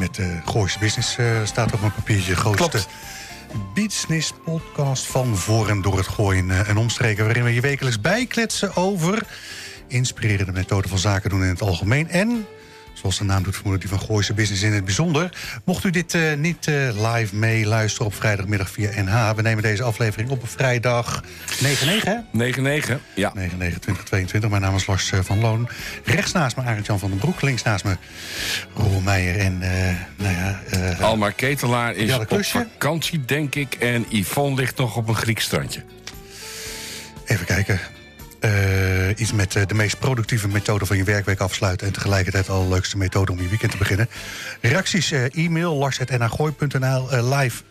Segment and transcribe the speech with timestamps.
[0.00, 2.36] Met uh, Gooise Business uh, staat op mijn papiertje.
[2.36, 2.88] Grootste Klopt.
[3.74, 7.24] business podcast van voor en door het gooien uh, en omstreken.
[7.24, 9.22] Waarin we je wekelijks bijkletsen over
[9.86, 12.08] inspirerende methoden van zaken doen in het algemeen.
[12.08, 12.46] En,
[13.00, 15.32] zoals de naam doet vermoeden, die van Gooise Business in het bijzonder.
[15.64, 19.34] Mocht u dit uh, niet uh, live meeluisteren op vrijdagmiddag via NH.
[19.36, 21.26] We nemen deze aflevering op op vrijdag 9-9,
[22.04, 22.16] hè?
[22.80, 23.32] 9-9, ja.
[23.36, 24.48] 9-9-2022.
[24.48, 25.68] Mijn naam is Lars uh, van Loon.
[26.04, 27.42] Rechts naast me Arend-Jan van den Broek.
[27.42, 27.96] Links naast me
[28.74, 29.58] Roel Meijer en,
[30.16, 30.60] nou ja...
[31.00, 33.74] Almar Ketelaar is op vakantie, denk ik.
[33.74, 35.82] En Yvonne ligt nog op een Grieks strandje.
[37.24, 37.99] Even kijken.
[38.44, 41.86] Uh, iets met uh, de meest productieve methode van je werkweek afsluiten...
[41.86, 44.08] en tegelijkertijd al de leukste methode om je weekend te beginnen.
[44.60, 47.62] Reacties, uh, e-mail, lars.nagooi.nl, live.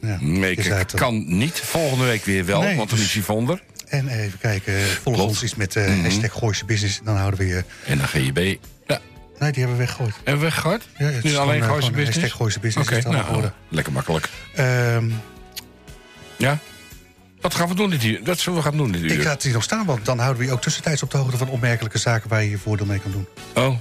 [0.00, 1.60] Ja, kan niet.
[1.60, 3.62] Volgende week weer wel, nee, want dan is Yvonne er.
[3.88, 5.30] En even kijken, volg Klopt.
[5.30, 6.02] ons iets met mm -hmm.
[6.02, 7.00] hashtag Gooise Business.
[7.04, 7.64] Dan houden we je...
[7.86, 8.38] En dan GJB.
[8.86, 9.00] Ja.
[9.38, 10.14] Nee, die hebben we weggegooid.
[10.14, 10.82] Hebben we weggegooid?
[10.98, 12.18] Ja, het nu is alleen Gooise Business?
[12.18, 12.88] Hashtag Gooise Business.
[12.88, 14.28] Oké, okay, nou, lekker makkelijk.
[14.58, 15.20] Um,
[16.36, 16.58] ja?
[17.42, 18.24] Wat gaan we doen dit uur?
[18.24, 19.12] Dat zullen we gaan doen dit uur.
[19.12, 21.16] Ik ga het hier nog staan, want dan houden we je ook tussentijds op de
[21.16, 23.26] hoogte van opmerkelijke zaken waar je je voordeel mee kan doen.
[23.54, 23.76] Oh.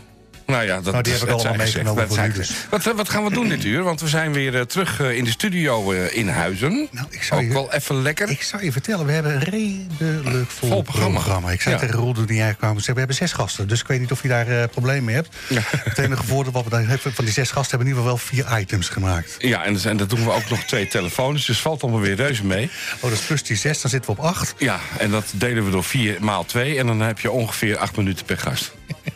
[0.52, 2.52] Nou ja, dat, nou, die heb ik allemaal meegenomen voor dus.
[2.70, 3.84] Wat, wat, gaan we doen dit uur?
[3.84, 6.88] Want we zijn weer uh, terug uh, in de studio uh, in Huizen.
[6.92, 8.30] Nou, ik zou ook je, wel even lekker.
[8.30, 11.20] Ik zou je vertellen, we hebben een redelijk vol, vol programma.
[11.20, 11.52] programma.
[11.52, 11.82] Ik zei Ja.
[11.82, 13.68] tegen Roel toen hij kwam, we hebben zes gasten.
[13.68, 15.36] Dus ik weet niet of je daar problemen mee hebt.
[15.50, 15.62] Ja.
[15.64, 18.34] Het enige voordeel wat we dan hebben, van die zes gasten hebben in ieder geval
[18.36, 19.36] wel vier items gemaakt.
[19.38, 21.46] Ja, en, en dat doen we ook nog twee telefoons.
[21.46, 22.70] Dus valt allemaal weer reuze mee.
[22.96, 24.54] Oh, dat is plus die zes, dan zitten we op acht.
[24.58, 26.78] Ja, en dat delen we door vier maal twee.
[26.78, 28.72] En dan heb je ongeveer acht minuten per gast.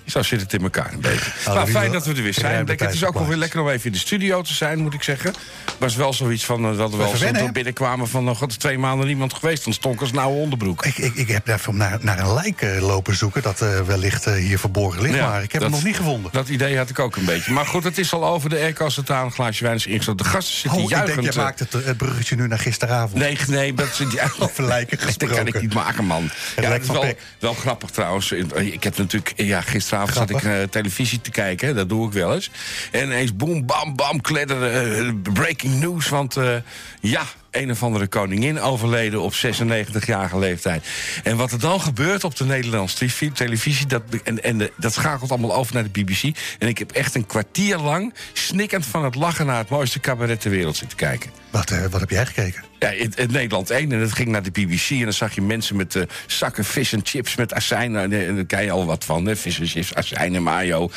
[0.06, 1.32] Zo zit het in elkaar een beetje.
[1.46, 2.66] Nou, Nou, fijn dat we er weer zijn.
[2.66, 4.94] Denk, het is ook wel weer lekker om even in de studio te zijn, moet
[4.94, 5.34] ik zeggen.
[5.78, 8.24] Was wel zoiets van uh, dat we wel binnenkwamen van...
[8.24, 10.86] nog god, twee maanden niemand geweest, dan stonk als oude onderbroek.
[10.86, 14.26] Ik, ik, ik heb even naar, naar een lijk uh, lopen zoeken dat uh, wellicht
[14.26, 15.16] hier verborgen ligt.
[15.16, 16.32] Ja, maar ik heb dat- hem nog niet gevonden.
[16.34, 17.52] Dat idee had ik ook een beetje.
[17.52, 18.50] Maar goed, het is al over.
[18.50, 18.74] De
[19.08, 20.24] aan, een glaasje wijn is ingestoken.
[20.24, 21.26] De gasten zitten Oh, ik denk, juichend.
[21.26, 23.14] jij eh, maakt het, het bruggetje nu naar gisteravond.
[23.22, 25.48] Nee, nee, dat zit ja, Over lijken Dat kan gesproken.
[25.48, 26.24] ik niet maken, man.
[26.24, 28.32] Het Ja, het is wel, wel grappig trouwens.
[28.32, 29.62] Ik heb natuurlijk, ja,
[30.04, 31.76] gisteravond zat ik uh, televisie te kijken.
[31.76, 32.50] Dat doe ik wel eens.
[32.92, 35.00] En ineens boem, bam, bam, kledder.
[35.02, 36.10] uh, breaking news.
[36.10, 36.56] Want uh,
[37.02, 40.88] ja, een of andere koningin overleden op 96-jarige leeftijd.
[41.24, 44.94] En wat er dan gebeurt op de Nederlandse televisie, televisie dat, en, en de, dat
[44.94, 46.38] schakelt allemaal over naar de BBC.
[46.60, 50.42] En ik heb echt een kwartier lang snikkend van het lachen naar het mooiste cabaret
[50.42, 51.45] ter wereld zitten kijken.
[51.56, 52.64] Wat, uh, wat heb jij gekeken?
[52.80, 53.92] Ja, in, in Nederland 1.
[53.92, 54.90] En dat ging naar de BBC.
[54.90, 57.96] En dan zag je mensen met uh, zakken vis en chips met azijn.
[57.96, 59.26] En, en daar kan je al wat van.
[59.26, 59.36] Hè?
[59.36, 60.90] Vis en chips, azijn en mayo.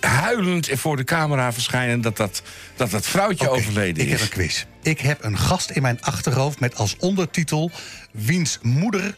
[0.00, 2.42] Huilend voor de camera verschijnen dat dat,
[2.76, 4.12] dat, dat vrouwtje overleden ik is.
[4.12, 4.64] heb een quiz.
[4.82, 7.70] Ik heb een gast in mijn achterhoofd met als ondertitel...
[8.10, 9.14] wiens moeder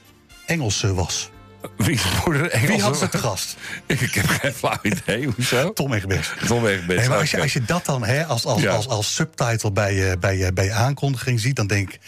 [0.46, 1.30] Engelse was.
[1.76, 2.60] Wie, moeder?
[2.66, 3.56] Wie had ze te gast?
[3.86, 5.26] Ik heb geen flauw idee.
[5.36, 5.72] Hoezo?
[5.72, 6.32] Tom Egbers.
[6.46, 8.72] Tom Egbers, Nee, maar als je, als je dat dan hè, als, als, Ja.
[8.72, 11.56] als, als subtitle bij je, bij, je, bij je aankondiging ziet...
[11.56, 12.00] dan denk ik...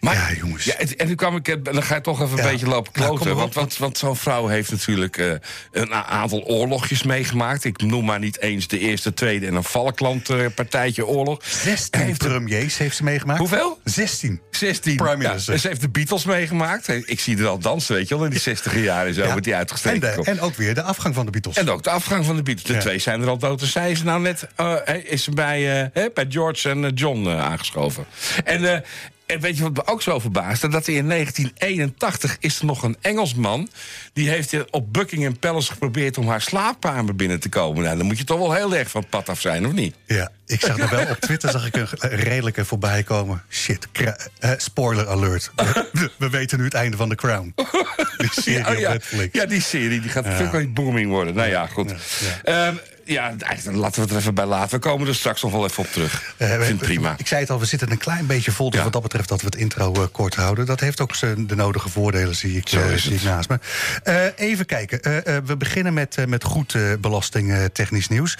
[0.00, 0.64] Maar, ja, jongens.
[0.64, 2.50] Ja, en en nu kwam ik, eh, dan ga je toch even een Ja.
[2.50, 3.36] beetje lopen Nou, kloten.
[3.36, 5.32] want want, want zo'n vrouw heeft natuurlijk eh,
[5.72, 7.64] een aantal oorlogjes meegemaakt.
[7.64, 11.44] Ik noem maar niet eens de eerste, tweede en een Falkland-partijtje oorlog.
[11.44, 13.38] 16 Heeft- premiers heeft ze meegemaakt.
[13.38, 13.78] Hoeveel?
[13.84, 14.40] 16.
[14.50, 14.96] 16.
[14.96, 16.88] Prime Ja, ze heeft de Beatles meegemaakt.
[16.88, 19.52] Ik zie er al dansen, weet je wel, in die 60 jaren zo, met die
[19.52, 20.26] en, uitgestreken de, kop.
[20.26, 21.56] en ook weer de afgang van de Beatles.
[21.56, 22.66] En ook de afgang van de Beatles.
[22.76, 23.58] De twee zijn er al dood.
[23.60, 27.26] Dus zij is nou net eh, is ze bij, eh, bij George en eh, John
[27.26, 28.04] eh, aangeschoven.
[28.44, 28.80] En, eh,
[29.30, 30.68] en weet je wat me ook zo verbaasde?
[30.68, 33.68] Dat in 1981 is er nog een Engelsman...
[34.12, 37.82] die heeft op Buckingham Palace geprobeerd om haar slaapkamer binnen te komen.
[37.82, 39.94] Nou, dan moet je toch wel heel erg van het pad af zijn, of niet?
[40.06, 41.88] Ja, ik zag er wel op Twitter zag ik een
[42.30, 43.42] redelijke voorbij komen.
[43.50, 43.88] Shit,
[44.38, 45.50] eh, spoiler alert.
[45.92, 47.54] We, we weten nu het einde van The Crown.
[48.16, 48.92] Die serie ja, op ja.
[48.92, 49.38] Netflix.
[49.38, 51.34] ja, die serie die gaat natuurlijk wel booming worden.
[51.34, 51.90] Nou ja, goed.
[52.44, 52.74] Ja, Ehm,
[53.12, 53.34] ja,
[53.64, 54.70] laten we het er even bij laten.
[54.70, 56.34] We komen er straks nog wel even op terug.
[56.36, 57.14] Eh, ik vind het prima.
[57.18, 58.68] Ik zei het al, we zitten een klein beetje vol.
[58.70, 58.84] Dus Ja.
[58.84, 60.66] wat dat betreft dat we het intro eh, kort houden.
[60.66, 63.58] Dat heeft ook zijn- de nodige voordelen, zie ik, is zie ik naast me.
[64.36, 65.00] Even kijken.
[65.46, 68.38] We beginnen met, met goed belastingtechnisch nieuws.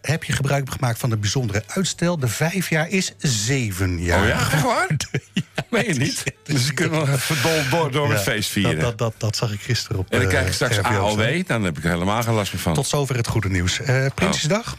[0.00, 2.18] Heb je gebruik gemaakt van de bijzondere uitstel?
[2.18, 4.20] De vijf jaar is zeven jaar.
[4.22, 4.86] Oh ja, echt waar?
[5.70, 6.24] Meen je niet?
[6.42, 8.78] Dus ze kunnen nog even door, door het feest vieren.
[8.78, 10.88] Dat, dat, dat, dat zag ik gisteren op en dan eh, krijg je straks RVO
[10.88, 12.74] AOW, dan heb ik er helemaal geen last meer van.
[12.74, 13.80] Tot zover het goede nieuws.
[13.80, 14.76] Eh Prinsjesdag?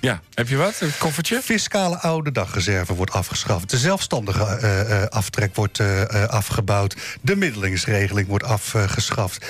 [0.00, 0.80] Ja, heb je wat?
[0.80, 1.40] Een koffertje?
[1.42, 3.70] Fiscale oude dagreserve wordt afgeschaft.
[3.70, 6.96] De zelfstandige eh, eh, aftrek wordt eh, afgebouwd.
[7.20, 9.46] De middelingsregeling wordt afgeschaft.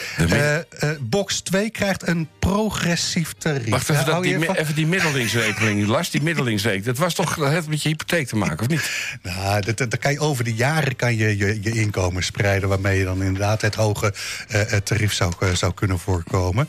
[1.01, 3.69] Box 2 krijgt een progressief tarief.
[3.69, 5.87] Wacht even, dat, die, even die middelingsrekening.
[5.87, 6.87] Last die middelingsrekening.
[6.87, 8.91] Dat was toch dat heeft met je hypotheek te maken, of niet?
[9.23, 12.69] Nou, dat, dat, kan je over de jaren kan je, je, je inkomen spreiden...
[12.69, 14.15] waarmee je dan inderdaad het hoge
[14.85, 16.69] tarief zou, zou kunnen voorkomen.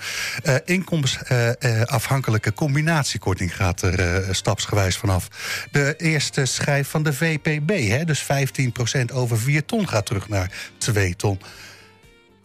[0.65, 5.27] Inkomensafhankelijke combinatiekorting gaat er eh, stapsgewijs vanaf.
[5.71, 9.87] De eerste schijf van de VPB, hè, dus 15% over 4 ton...
[9.87, 11.39] gaat terug naar 2 ton.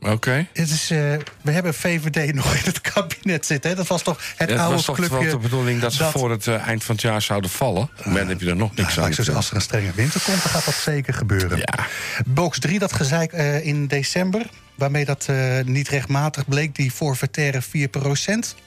[0.02, 0.46] Oké.
[0.52, 0.98] Is, eh,
[1.42, 3.70] we hebben VVD nog in het kabinet zitten.
[3.70, 3.76] Hè?
[3.76, 5.28] Dat was toch het Het oude was toch clubje...
[5.30, 7.90] de bedoeling dat ze voor het eh, eind van het jaar zouden vallen.
[8.04, 9.34] Maar dan heb je er nog niks Nou, aan.
[9.36, 11.58] als er een strenge winter komt, dan gaat dat zeker gebeuren.
[11.58, 11.86] Ja.
[12.26, 14.42] Box 3, dat gezeik eh, in december...
[14.74, 15.28] waarmee dat
[15.64, 17.64] niet rechtmatig bleek, die forfaitaire 4%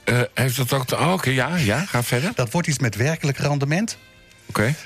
[0.03, 0.87] Eh, heeft dat ook...
[0.87, 2.31] te- Oh, Oké, ja, ja, ga verder.
[2.35, 3.97] Dat wordt iets met werkelijk rendement.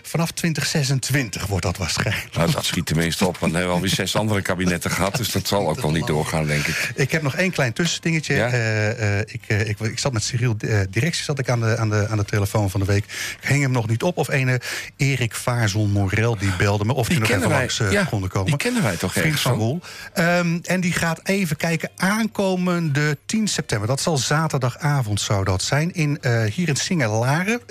[0.02, 2.36] Vanaf 2026 wordt dat waarschijnlijk.
[2.36, 5.16] Nou, dat schiet tenminste op, want we hebben alweer zes andere kabinetten gehad.
[5.16, 6.92] Dus dat zal ook wel niet doorgaan, denk ik.
[6.96, 8.36] Ik heb nog één klein tussendingetje.
[8.36, 8.48] Ja?
[8.48, 11.78] Eh, eh, ik, eh, ik, ik zat met Cyril eh, Directie zat ik aan, de,
[11.78, 13.04] aan, de, aan de telefoon van de week.
[13.42, 14.18] Ik hing hem nog niet op.
[14.18, 14.62] Of ene
[14.98, 16.94] Erik Vaarzon Morel die belde me.
[16.94, 17.58] Of die, nog even wij.
[17.58, 18.48] langs Ja, konden komen.
[18.48, 19.54] die kennen wij toch Vriend van?
[19.54, 19.80] Roel.
[20.14, 21.90] Ehm, en die gaat even kijken.
[21.96, 23.88] Aankomende 10 september.
[23.88, 25.94] Dat zal zaterdagavond zou dat zijn.
[25.94, 26.20] In,
[26.54, 27.62] hier in Singelaren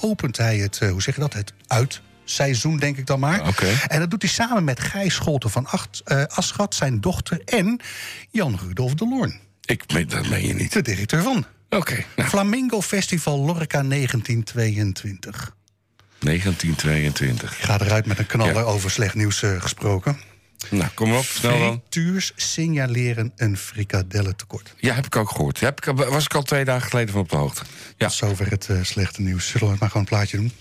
[0.00, 1.25] opent hij het, hoe zeg je dat?
[1.32, 3.40] Het uitseizoen, denk ik dan maar.
[3.88, 7.40] En dat doet hij samen met Gijs Scholten van Acht, eh, Aschat, zijn dochter...
[7.44, 7.80] en
[8.30, 10.72] Jan Rudolf de Loorn, Ik meen, dat meen je niet.
[10.72, 11.46] de directeur van.
[11.70, 15.54] Oké, nou, Flamingo Festival Lorca 1922.
[16.18, 17.52] 1922.
[17.58, 18.60] Ik ga eruit met een knaller Ja.
[18.62, 20.18] over slecht nieuws eh, gesproken.
[20.70, 21.82] Nou, kom op, snel dan.
[21.90, 24.74] Frituurs signaleren een frikadellentekort.
[24.78, 25.60] Ja, heb ik ook gehoord.
[25.60, 27.62] Heb ik, was ik al twee dagen geleden van op de hoogte.
[27.96, 29.46] Ja, Tot zover het eh, slechte nieuws.
[29.48, 30.52] Zullen we maar gewoon een plaatje doen?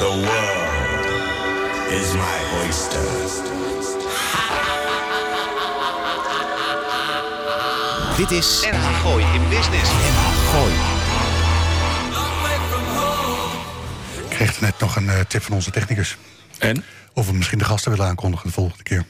[0.00, 1.06] The world
[1.92, 3.08] is my oyster.
[8.16, 9.90] Dit is NH Gooi in Business.
[9.90, 10.72] NH Gooi.
[14.24, 16.16] Ik kreeg net nog een eh, tip van onze technicus.
[16.58, 16.84] en?
[17.12, 19.04] Of we misschien de gasten willen aankondigen de volgende keer.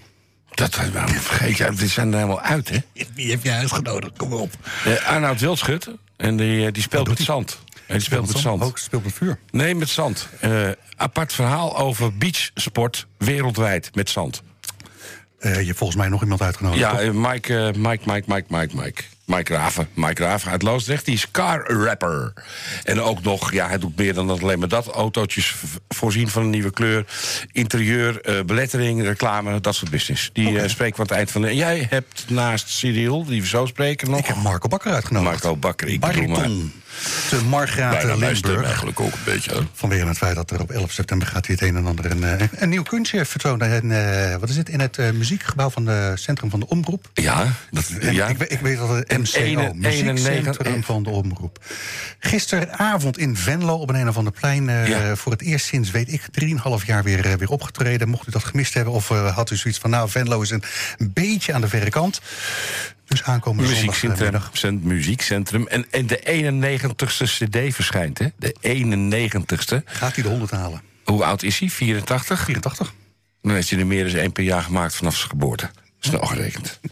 [0.51, 1.73] Dat waarom vergeet je.
[1.75, 2.79] Die zijn er helemaal uit, hè?
[3.15, 4.17] Wie heb je uitgenodigd?
[4.17, 4.53] Kom maar op.
[4.85, 5.89] Eh, Arnoud Wildschut.
[6.17, 7.59] En die, eh, die speelt met zand.
[7.91, 8.63] En die speelt met zand.
[8.63, 9.39] Ook speelt met vuur.
[9.51, 10.29] Nee, met zand.
[10.41, 14.43] Eh, apart verhaal over beachsport wereldwijd met zand.
[15.39, 16.81] Eh, je hebt volgens mij nog iemand uitgenodigd.
[16.81, 19.03] Ja, eh, Mike, Mike, Mike, Mike, Mike, Mike.
[19.25, 19.89] Mike Raven.
[19.95, 21.05] Mike Raven uit Loosdrecht.
[21.05, 22.33] Die is car rapper.
[22.85, 24.87] En ook nog, ja, hij doet meer dan dat, alleen maar dat.
[24.87, 25.55] Autootjes
[25.89, 27.05] voorzien van een nieuwe kleur.
[27.53, 30.31] Interieur, belettering, reclame, dat soort business.
[30.33, 31.55] Die eh, spreekt aan het eind van de...
[31.55, 34.19] Jij hebt naast Cyril, die we zo spreken nog...
[34.19, 35.43] Ik heb Marco Bakker uitgenodigd.
[35.43, 36.49] Marco Bakker, ik bedoel maar.
[37.31, 38.64] De Margraat stem Limburg.
[38.64, 39.50] eigenlijk ook een beetje.
[39.55, 39.61] hè.
[39.75, 42.25] Vanwege het feit dat er op 11 september gaat hij het een en ander een,
[42.25, 43.70] eh, een nieuw kunstje vertonen.
[43.73, 43.91] En,
[44.32, 44.69] eh, wat is het?
[44.69, 47.11] In het eh, muziekgebouw van het Centrum van de Omroep.
[47.14, 48.26] Ja, dat, En ja.
[48.26, 51.64] ik, weet- ik weet dat het MCO, ene- Muziekcentrum 91 van de Omroep.
[52.19, 54.69] Gisteravond in Venlo op een een of ander plein...
[54.69, 55.17] eh, Ja.
[55.17, 58.08] voor het eerst sinds, weet ik, 3,5 jaar weer, eh, weer opgetreden.
[58.08, 59.91] Mocht u dat gemist hebben of eh, had u zoiets van...
[59.91, 60.63] nou, Venlo is een
[60.98, 62.20] beetje aan de verre kant.
[63.10, 65.67] Dus aankomende Muziekcentrum, cent- muziekcentrum.
[65.67, 68.26] En, en de 91ste CD verschijnt, hè?
[68.36, 69.84] De 91ste.
[69.84, 70.82] Gaat hij de 100 halen?
[71.05, 71.69] Hoe oud is hij?
[71.69, 72.44] 84?
[72.44, 72.93] 84.
[73.43, 75.70] Dan heeft hij er meer dan één per jaar gemaakt vanaf zijn geboorte.
[76.00, 76.81] Snel gerekend.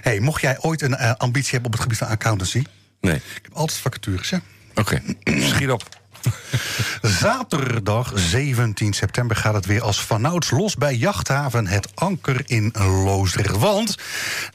[0.00, 2.62] Hey, mocht jij ooit een eh, ambitie hebben op het gebied van accountancy...
[3.00, 3.14] Nee.
[3.14, 4.38] ik heb altijd vacatures, hè?
[4.74, 5.88] Oké, schiet op.
[7.02, 13.56] Zaterdag 17 september gaat het weer als vanouds los bij Jachthaven Het Anker in Loosdrecht.
[13.56, 13.98] Want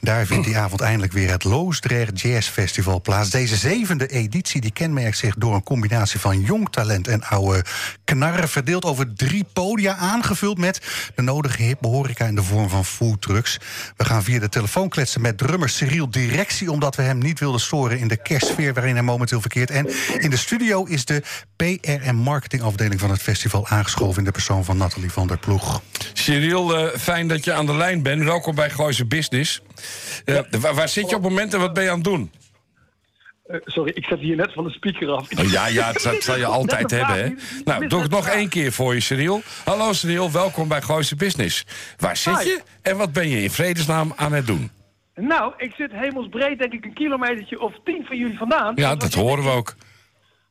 [0.00, 3.30] daar vindt die avond eindelijk weer het Loosdrecht Jazz Festival plaats.
[3.30, 7.64] Deze zevende editie die kenmerkt zich door een combinatie van jong talent en oude
[8.04, 8.48] knarren.
[8.48, 10.80] Verdeeld over drie podia, aangevuld met
[11.14, 13.58] de nodige hippe horeca in de vorm van foodtrucks.
[13.96, 16.70] We gaan via de telefoon kletsen met drummer Cyril Directie...
[16.70, 19.70] omdat we hem niet wilden storen in de kerstsfeer waarin hij momenteel verkeert.
[19.70, 21.22] En in de studio is de
[21.62, 24.18] PR en marketingafdeling van het festival aangeschoven...
[24.18, 25.82] in de persoon van Nathalie van der Ploeg.
[26.12, 28.24] Cyril, eh, fijn dat je aan de lijn bent.
[28.24, 29.62] Welkom bij Gooise Business.
[30.24, 32.30] Eh, waar, waar zit je op het moment en wat ben je aan het doen?
[33.46, 35.28] Eh, sorry, ik zet hier net van de speaker af.
[35.38, 37.34] Oh, ja, ja, dat, dat zal je altijd hebben, hè?
[37.64, 39.42] Nou, doe het net nog één keer voor je, Cyril.
[39.64, 41.66] Hallo, Cyril, welkom bij Gooise Business.
[41.96, 42.48] Waar zit Hi.
[42.48, 44.70] je en wat ben je in vredesnaam aan het doen?
[45.14, 48.72] Nou, ik zit hemelsbreed denk ik een kilometertje of tien van jullie vandaan.
[48.76, 49.74] Ja, dat horen we ook.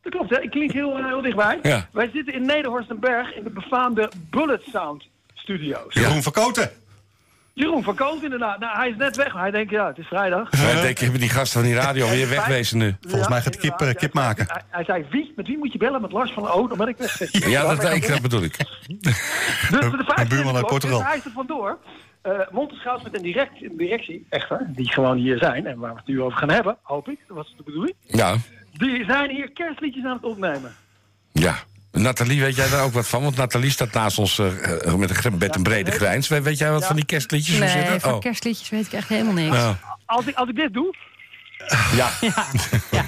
[0.02, 0.42] Dat klopt, hè?
[0.42, 1.60] Ik klink heel, eh, heel dichtbij.
[1.62, 1.88] Ja.
[1.92, 5.94] Wij zitten in Nederhorstenberg in de befaamde Bullet Sound Studio's.
[5.94, 6.72] Jeroen Verkoten.
[7.54, 8.60] Jeroen van Koot inderdaad.
[8.60, 9.34] Nou, hij is net weg.
[9.34, 10.50] Hij denkt, ja, het is vrijdag.
[10.50, 12.96] Wij denken, hebben die gasten van die radio weer wegwezen nu.
[13.02, 14.46] Volgens mij gaat kip, eh, kip Ja, maken.
[14.48, 16.02] Hij, hij zei, wie, met wie moet je bellen?
[16.02, 17.20] Met Lars van O, dan ben ik weg.
[17.50, 18.58] Ja, dat, ik, dat bedoel ik.
[19.00, 19.18] Dus
[19.70, 21.04] de vijf buurman uit Portugal.
[21.04, 21.78] Hij is er vandoor.
[22.28, 26.08] Uh, Monteschout met een direct, directie, echter, die gewoon hier zijn en waar we het
[26.08, 27.96] nu over gaan hebben, hoop ik, dat was de bedoeling.
[28.08, 28.36] Ja,
[28.82, 30.76] Die zijn hier kerstliedjes aan het opnemen.
[31.32, 31.56] ja.
[31.92, 33.22] Nathalie, weet jij daar ook wat van?
[33.24, 36.28] Want Nathalie staat naast ons eh, eh, met, een, gr- met een brede grijns.
[36.28, 36.88] Weet, weet jij wat Ja.
[36.88, 37.58] van die kerstliedjes?
[37.58, 38.14] Nee, van?
[38.14, 38.20] Oh.
[38.20, 39.56] kerstliedjes weet ik echt helemaal niks.
[39.56, 39.80] Ja.
[40.06, 40.96] Als ik, als ik dit doe,
[41.96, 42.10] Ja.
[42.22, 42.46] Ja,
[42.92, 43.06] ja.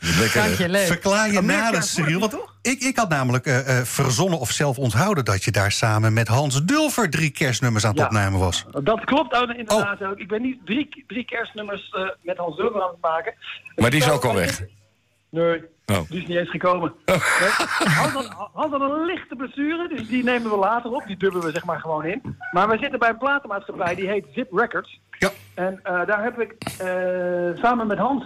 [0.00, 0.42] Lekker.
[0.42, 0.86] dank je, leuk.
[0.86, 2.18] Verklaar je nader, Cyril.
[2.20, 2.54] Want toch?
[2.62, 5.24] ik, ik had namelijk eh, eh, verzonnen of zelf onthouden...
[5.24, 8.04] dat je daar samen met Hans Dulver drie kerstnummers aan het Ja.
[8.06, 8.64] opnemen was.
[8.82, 10.08] dat klopt ook inderdaad Oh.
[10.10, 10.18] ook.
[10.18, 13.34] Ik ben niet drie, drie kerstnummers eh, met Hans Dulver aan het maken.
[13.76, 14.60] Maar die is ook al weg.
[15.34, 16.08] Nee, Oh.
[16.08, 16.92] die is niet eens gekomen.
[17.04, 17.18] Nee.
[17.88, 21.06] Hans, had, een lichte blessure, dus die nemen we later op.
[21.06, 22.36] Die dubben we zeg maar gewoon in.
[22.52, 25.00] Maar we zitten bij een platenmaatschappij, die heet Zip Records.
[25.18, 25.30] Ja.
[25.54, 28.24] En eh, daar heb ik eh, samen met Hans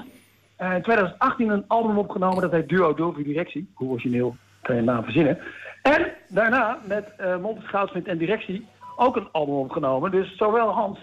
[0.57, 2.43] eh, in 2018 een album opgenomen.
[2.43, 3.71] Dat heet Duo Dulver Directie.
[3.75, 5.39] Hoe origineel kan je een naam verzinnen.
[5.83, 10.11] En daarna met uh, Montes Goudsmit en Directie ook een album opgenomen.
[10.11, 10.99] Dus zowel Hans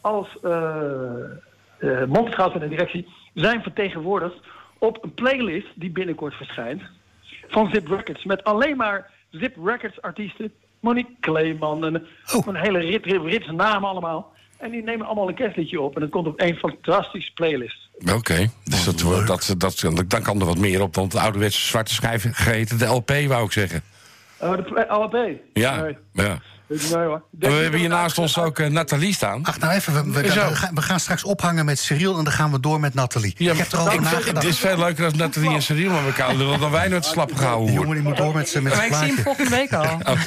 [0.00, 2.00] als uh,
[2.60, 4.40] en Directie zijn vertegenwoordigd
[4.84, 6.82] op een playlist die binnenkort verschijnt.
[7.48, 8.24] Van Zip Records.
[8.24, 10.52] Met alleen maar Zip Records artiesten.
[10.80, 12.46] Monique Kleeman en Oh.
[12.46, 14.32] een hele rit, rit, rit namen allemaal.
[14.58, 15.94] En die nemen allemaal een kerstliedje op.
[15.94, 17.88] En dat komt op een fantastische playlist.
[18.14, 20.94] Oké, dus dat, dat, dat, dan kan er wat meer op.
[20.94, 23.82] Want de ouderwetse zwarte schijf geheten, de LP wou ik zeggen.
[24.44, 25.16] Oh, de pla- LP?
[25.52, 26.38] Ja, Nee, ja.
[26.68, 27.22] niet hoor.
[27.38, 29.44] We hebben hier naast ons ook eh, Nathalie staan.
[29.44, 30.48] Ach, nou even, we, we, Zo.
[30.48, 32.18] we gaan, we gaan straks ophangen met Cyril...
[32.18, 33.34] en dan gaan we door met Nathalie.
[33.38, 34.26] Ja, ik heb er al nagedacht.
[34.26, 37.34] Het is veel leuker als Nathalie en Cyril met elkaar lullen dan wij net slap
[37.34, 39.72] gaan Die jongen die moet door met zijn met Maar ik zie hem volgende week
[39.72, 39.98] al.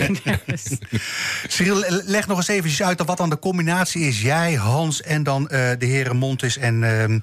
[1.48, 4.22] Cyril, le- leg nog eens eventjes uit wat dan de combinatie is.
[4.22, 7.20] Jij, Hans en dan eh, de heren Montes en ehm,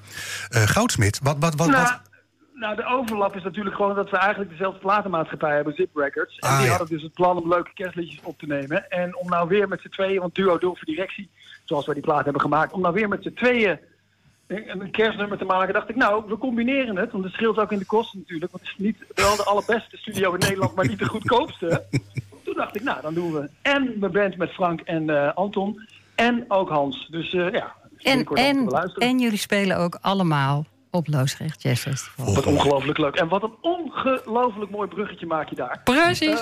[0.49, 1.19] eh, Goudsmit.
[1.23, 1.99] Wat, wat, wat, Nou, wat?
[2.65, 6.37] Nou, de overlap is natuurlijk gewoon dat we eigenlijk dezelfde platenmaatschappij hebben, Zip Records.
[6.37, 6.69] En Ah, die ja.
[6.69, 8.91] hadden dus het plan om leuke kerstliedjes op te nemen.
[8.91, 11.29] En om nou weer met z'n tweeën, want duo Dulver Directie,
[11.63, 13.79] zoals wij die plaat hebben gemaakt, om nou weer met z'n tweeën
[14.47, 17.11] een een kerstnummer te maken, dacht ik, nou, we combineren het.
[17.11, 18.51] Want het scheelt ook in de kosten natuurlijk.
[18.51, 21.83] Want het is niet wel de allerbeste studio in Nederland, maar niet de goedkoopste.
[22.43, 25.87] Toen dacht ik, nou, dan doen we en mijn band met Frank en eh, Anton.
[26.15, 27.07] En ook Hans.
[27.11, 28.67] Dus eh, ja, En, en,
[28.97, 32.33] en jullie spelen ook allemaal op Loosrecht Jazz Festival.
[32.35, 33.15] Wat ongelooflijk leuk.
[33.15, 35.81] En wat een ongelooflijk mooi bruggetje maak je daar.
[35.83, 36.39] Precies.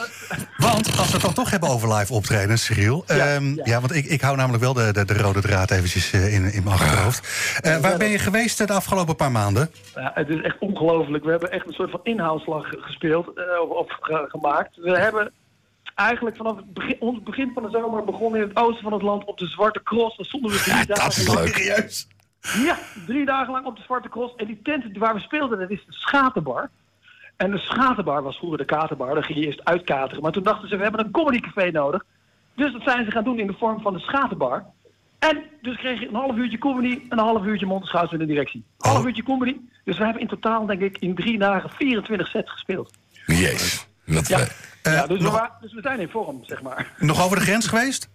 [0.57, 3.03] Want als we het dan toch hebben over live optreden, Cyril.
[3.07, 3.61] Ja, ehm, ja.
[3.65, 3.79] ja.
[3.79, 6.63] want ik, ik hou namelijk wel de, de, de rode draad eventjes eh, in, in
[6.63, 7.57] mijn achterhoofd.
[7.61, 9.71] Eh, waar ben je geweest de afgelopen paar maanden?
[9.95, 11.23] Ja, het is echt ongelooflijk.
[11.23, 14.75] We hebben echt een soort van inhaalslag gespeeld eh, of, of ge- gemaakt.
[14.75, 15.31] We hebben
[15.95, 19.01] eigenlijk vanaf het begin, ons begin van de zomer begonnen in het oosten van het
[19.01, 20.17] land op de Zwarte Cross.
[20.17, 21.55] Daar stonden we drie Ja, dagen dat is leuk.
[21.57, 22.07] Serieus?
[22.65, 24.35] Ja, drie dagen lang op de Zwarte Cross.
[24.35, 26.69] En die tent waar we speelden, dat is de Schatenbar.
[27.37, 29.13] En de Schatenbar was vroeger de katerbar.
[29.13, 30.23] Daar ging je eerst uitkateren.
[30.23, 32.03] Maar toen dachten ze, we hebben een comedycafé nodig.
[32.55, 34.65] Dus dat zijn ze gaan doen in de vorm van de Schatenbar.
[35.19, 38.25] En dus kreeg je een half uurtje comedy en een half uurtje Monteschout in de
[38.25, 38.63] directie.
[38.79, 39.05] Een half Oh.
[39.07, 39.55] uurtje comedy.
[39.83, 42.91] Dus we hebben in totaal, denk ik, in drie dagen 24 sets gespeeld.
[43.25, 43.87] Jezus.
[44.05, 44.47] Dat, Ja, eh,
[44.83, 46.93] Eh, ja dus, we nog- dus we zijn in vorm, zeg maar.
[46.97, 48.09] Nog over de grens geweest?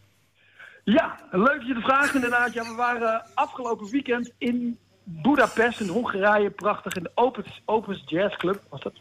[0.93, 2.53] Ja, leuk dat je de vraag inderdaad.
[2.53, 6.51] Ja, we waren afgelopen weekend in Budapest in Hongarije.
[6.51, 8.61] Prachtig in de Opus, Opus Jazz Club.
[8.69, 8.93] Was dat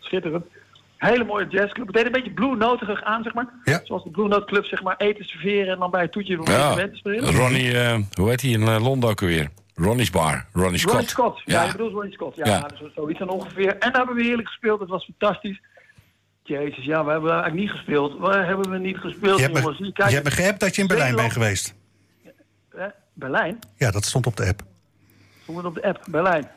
[0.00, 0.44] schitterend.
[0.96, 1.86] Hele mooie jazzclub.
[1.86, 3.48] Het deed een beetje Blue Noterig aan, zeg maar.
[3.64, 3.80] Ja.
[3.84, 4.96] Zoals de Blue Note Club, zeg maar.
[4.96, 7.32] Eten serveren en dan bij het toetje nog ja, spelen.
[7.34, 9.48] Ronnie, eh, hoe heet hij in eh, Londen ook alweer?
[9.74, 10.46] Ronnie's Bar.
[10.52, 10.92] Ronnie Scott.
[10.94, 11.40] Ronnie Scott.
[11.44, 11.64] Ja, Ja.
[11.66, 12.36] je bedoelt Ronnie Scott.
[12.36, 12.60] Ja, Ja.
[12.78, 13.68] dus zoiets dan ongeveer.
[13.72, 14.80] En daar hebben we heerlijk gespeeld.
[14.80, 15.60] Het was fantastisch.
[16.46, 18.18] Jezus, ja, we hebben eigenlijk niet gespeeld.
[18.18, 19.92] Waar hebben we niet gespeeld, Je hebt, jongens?
[19.92, 21.74] kijk, je hebt geappt dat je in Berlijn bent geweest.
[22.76, 23.58] eh, Berlijn?
[23.76, 24.62] Ja, dat stond op de app.
[25.42, 26.48] Stond het op de app, Berlijn.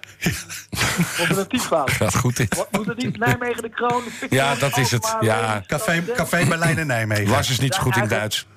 [1.18, 1.92] Wat een typfout.
[1.92, 2.56] Gaat goed dit.
[2.56, 3.18] Wat moet het niet?
[3.18, 4.04] Nijmegen de Kroon.
[4.20, 5.16] de Ja, dat is het.
[5.22, 5.64] Ja.
[5.68, 7.28] Café, Café Berlijn en Nijmegen.
[7.30, 8.48] Lars is niet zo goed in Duits.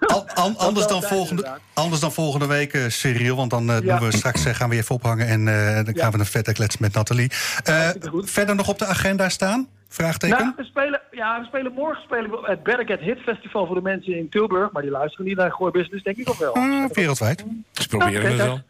[0.00, 3.36] Al- an- anders, dan volgende, anders dan volgende week, eh Cyril.
[3.36, 3.98] Want dan eh, Ja.
[3.98, 6.02] doen we straks eh, gaan we even ophangen en eh, dan Ja.
[6.02, 7.30] gaan we een vette klets met Nathalie.
[7.64, 9.68] Eh, verder nog op de agenda staan?
[9.88, 10.38] Vraagteken?
[10.38, 13.74] Nou, we spelen, ja, we spelen morgen spelen we het Better Get Hit Festival voor
[13.74, 14.72] de mensen in Tilburg.
[14.72, 16.54] Maar die luisteren niet naar Gooi Business, denk ik of wel.
[16.54, 17.44] Eh, wereldwijd.
[17.72, 18.60] Ze proberen Oké, het wel.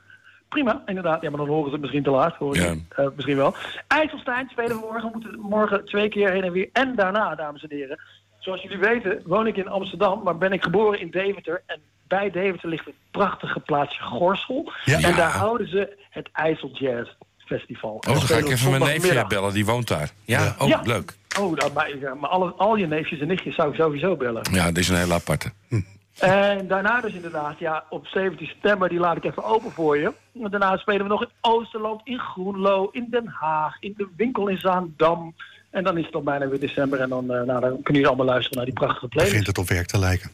[0.48, 1.22] Prima, inderdaad.
[1.22, 2.34] Ja, maar dan horen ze het misschien te laat.
[2.34, 2.74] Hoor Ja.
[2.88, 3.54] Eh, misschien wel.
[3.86, 5.02] IJsselstein spelen we morgen.
[5.02, 6.68] We moeten morgen twee keer heen en weer.
[6.72, 8.00] En daarna, dames en heren.
[8.38, 11.62] Zoals jullie weten, woon ik in Amsterdam, maar ben ik geboren in Deventer.
[11.66, 14.72] En bij Deventer ligt het prachtige plaatsje Gorsel.
[14.84, 15.00] Ja.
[15.00, 17.10] En daar houden ze het IJssel Jazz
[17.48, 17.90] Festival.
[17.94, 20.10] Oh, dan ga ik even mijn neefje bellen, die woont daar.
[20.24, 20.54] Ja, Ja.
[20.58, 20.80] oh, Ja.
[20.84, 21.16] leuk.
[21.40, 24.42] Oh, nou, maar, eh, maar alle, al je neefjes en nichtjes zou ik sowieso bellen.
[24.52, 25.52] Ja, dit is een hele aparte.
[26.18, 30.12] En daarna dus inderdaad, ja, op 17 september, die laat ik even open voor je.
[30.42, 34.48] En daarna spelen we nog in Oosterland, in Groenlo, in Den Haag, in de winkel
[34.48, 35.34] in Zaandam.
[35.70, 38.06] En dan is het al bijna weer december en dan, eh, nou, dan kunnen jullie
[38.06, 39.30] allemaal luisteren naar die prachtige playlist.
[39.36, 40.30] Begint het op werk te lijken.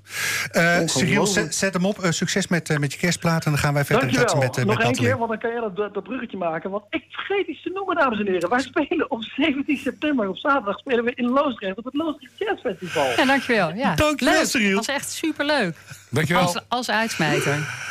[0.50, 1.98] Eh Cyril, zet, zet hem op.
[1.98, 3.44] Eh, succes met, met je kerstplaat.
[3.44, 4.36] En dan gaan wij verder Dankjewel.
[4.36, 5.10] met, eh, Nog met één Nathalie.
[5.10, 6.70] keer, want dan kan jij dat, dat, bruggetje maken.
[6.70, 8.48] Want ik vergeet iets te noemen, dames en heren.
[8.50, 12.60] Wij spelen op 17 september, op zaterdag, spelen we in Loosdrecht op het Loosdrecht Jazz
[12.60, 13.06] Festival.
[13.16, 13.72] Ja, dankjewel.
[13.74, 13.94] Ja.
[13.94, 14.46] Dankjewel, Leuk.
[14.46, 14.76] Cyril.
[14.76, 15.76] Dat was echt superleuk.
[16.10, 16.42] Dankjewel.
[16.42, 17.58] Als, als uitsmijter.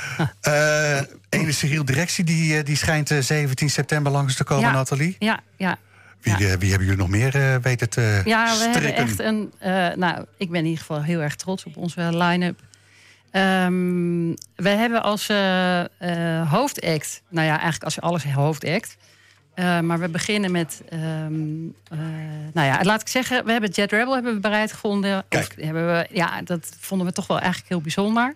[0.42, 4.72] Eh ene Cyril Directie die, die schijnt eh, 17 september langs te komen, Ja.
[4.72, 5.16] Nathalie.
[5.20, 5.78] Ja, ja.
[6.24, 6.52] Wie, Ja.
[6.52, 8.82] eh, wie hebben jullie nog meer eh, weten te Ja, we strikken?
[8.82, 9.52] hebben echt een.
[9.60, 12.60] eh, nou, ik ben in ieder geval heel erg trots op onze line-up.
[13.32, 15.28] Ehm, we hebben als
[16.50, 18.98] hoofdact, nou ja, eigenlijk als alles hoofdact.
[19.56, 21.04] Maar we beginnen met, ehm,
[21.90, 22.00] eh,
[22.54, 25.24] nou ja, laat ik zeggen, we hebben Jet Rebel hebben we bereid gevonden.
[25.30, 28.36] Of hebben we, ja, dat vonden we toch wel eigenlijk heel bijzonder.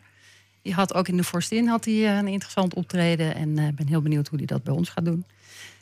[0.62, 4.02] Die had ook in de Forstin had hij een interessant optreden en ik ben heel
[4.02, 5.26] benieuwd hoe hij dat bij ons gaat doen.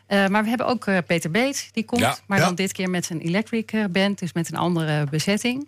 [0.07, 2.01] Eh, maar we hebben ook eh, Peter Beets, die komt.
[2.01, 2.17] Ja.
[2.27, 2.45] Maar Ja.
[2.45, 5.67] dan dit keer met zijn electric eh, band, dus met een andere bezetting.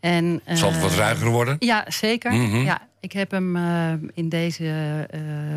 [0.00, 1.56] En, Zal het wat ruiger worden?
[1.58, 2.32] Ja, zeker.
[2.32, 2.56] Mhm.
[2.56, 3.56] ja, ik heb hem
[4.14, 5.08] in deze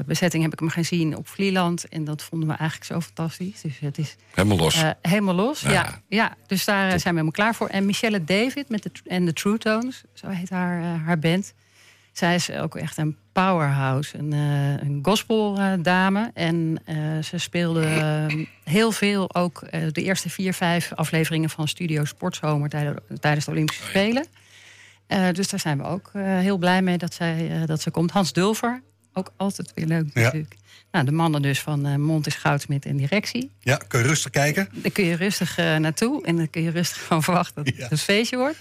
[0.05, 1.87] bezetting heb ik hem gezien op Vlieland.
[1.87, 3.61] En dat vonden we eigenlijk zo fantastisch.
[3.61, 4.83] Dus het is Helemaal los.
[5.01, 5.61] helemaal los.
[5.61, 5.71] Ja.
[5.71, 6.01] Ja.
[6.07, 7.67] Ja, dus daar zijn we helemaal klaar voor.
[7.67, 11.53] En Michelle David met de, en de True Tones, zo heet haar, haar band.
[12.17, 16.31] Zij is ook echt een powerhouse, een, eh een gospeldame.
[16.33, 22.05] en eh, ze speelde eh, heel veel ook de eerste vier, vijf afleveringen van Studio
[22.05, 24.25] Sportzomer tijdens, tijdens de Olympische Spelen.
[25.07, 28.11] Eh, dus daar zijn we ook heel blij mee dat, zij, dat ze komt.
[28.11, 28.81] Hans Dulver,
[29.13, 30.21] ook altijd weer leuk Ja.
[30.21, 30.55] natuurlijk.
[30.91, 33.51] Nou, de mannen dus van eh Montes Goudsmit en Directie.
[33.59, 34.69] Ja, kun je rustig kijken.
[34.73, 37.87] Daar kun je rustig naartoe en dan kun je rustig van verwachten dat het Ja.
[37.91, 38.57] een feestje wordt.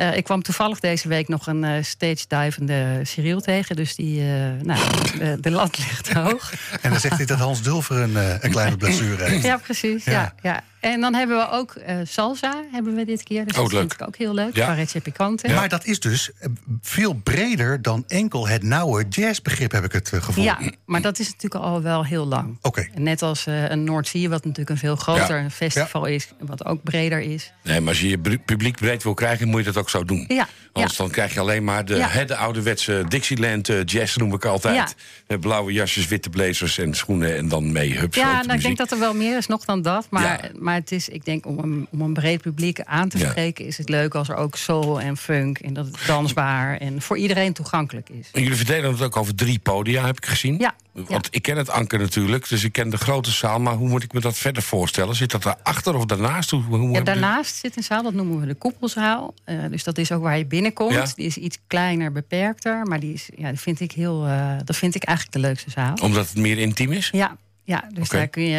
[0.00, 3.76] Eh, ik kwam toevallig deze week nog een eh stage divende Cyril tegen.
[3.76, 4.26] Dus die, eh,
[4.62, 4.78] nou,
[5.18, 6.52] de, de lat ligt hoog.
[6.80, 9.44] En dan zegt hij dat Hans Dulver een, een kleine blessure heeft.
[9.44, 10.04] Ja, precies.
[10.04, 10.12] Ja.
[10.42, 10.62] Ja.
[10.79, 13.44] Ja, En dan hebben we ook eh, salsa hebben we dit keer.
[13.46, 13.80] Dus Oh, dat leuk.
[13.80, 14.54] vind ik ook heel leuk.
[14.56, 14.66] Ja.
[14.66, 15.48] Paretje picante.
[15.48, 16.48] Maar dat is dus eh,
[16.82, 20.44] veel breder dan enkel het nauwe jazzbegrip, heb ik het eh, gevoel.
[20.44, 22.58] Ja, maar dat is natuurlijk al wel heel lang.
[22.62, 22.88] Oké.
[22.94, 27.20] Net als eh, een Noordzee, wat natuurlijk een veel groter festival is, wat ook breder
[27.20, 27.52] is.
[27.62, 30.24] Nee, maar als je je publiek breed wil krijgen, moet je dat ook zo doen.
[30.28, 31.02] Ja, Anders ja.
[31.02, 32.08] dan krijg je alleen maar de, Ja.
[32.08, 34.94] hè, de ouderwetse Dixieland jazz, noem ik altijd.
[35.40, 38.90] Blauwe jasjes, witte blazers en schoenen en dan mee hups Ja, nou, ik denk dat
[38.90, 40.06] er wel meer is nog dan dat.
[40.10, 40.50] Maar, Ja.
[40.70, 43.30] Maar het is, ik denk, om een, om een breed publiek aan te Ja.
[43.30, 47.02] spreken, is het leuk als er ook soul en funk en dat het dansbaar en
[47.02, 48.28] voor iedereen toegankelijk is.
[48.32, 50.58] En jullie verdelen het ook over drie podia, heb ik gezien.
[50.58, 53.60] Ja, Want ik ken het Anker natuurlijk, dus ik ken de grote zaal.
[53.60, 55.14] Maar hoe moet ik me dat verder voorstellen?
[55.14, 56.50] Zit dat daarachter of daarnaast?
[56.50, 59.34] Hoe, hoe Ja, daarnaast zit een zaal, dat noemen we de koepelzaal.
[59.44, 60.92] Eh, dus dat is ook waar je binnenkomt.
[60.92, 61.06] Ja.
[61.14, 62.86] Die is iets kleiner, beperkter.
[62.86, 65.70] Maar die, is, ja, die vind ik heel, eh, dat vind ik eigenlijk de leukste
[65.70, 65.94] zaal.
[66.02, 67.08] Omdat het meer intiem is?
[67.12, 68.56] Ja, ja dus daar kun je.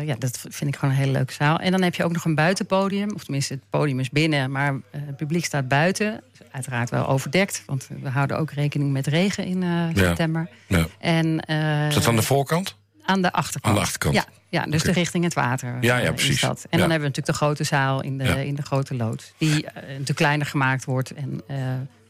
[0.00, 1.58] eh, Ja, dat vind ik gewoon een hele leuke zaal.
[1.58, 3.10] En dan heb je ook nog een buitenpodium.
[3.14, 6.22] Of tenminste, het podium is binnen, maar eh, het publiek staat buiten.
[6.50, 10.48] Uiteraard wel overdekt, want we houden ook rekening met regen in eh, september.
[10.66, 10.86] Ja.
[10.98, 12.76] En, eh, Is dat aan de voorkant?
[13.04, 13.74] aan de achterkant.
[13.74, 14.14] Aan de achterkant.
[14.14, 15.76] Ja, ja dus de richting het water.
[15.80, 16.42] Ja, ja, precies.
[16.42, 16.54] En Ja.
[16.70, 19.32] dan hebben we natuurlijk de grote zaal in de, in de grote loods.
[19.38, 21.10] Die eh, natuurlijk kleiner gemaakt wordt.
[21.14, 21.40] En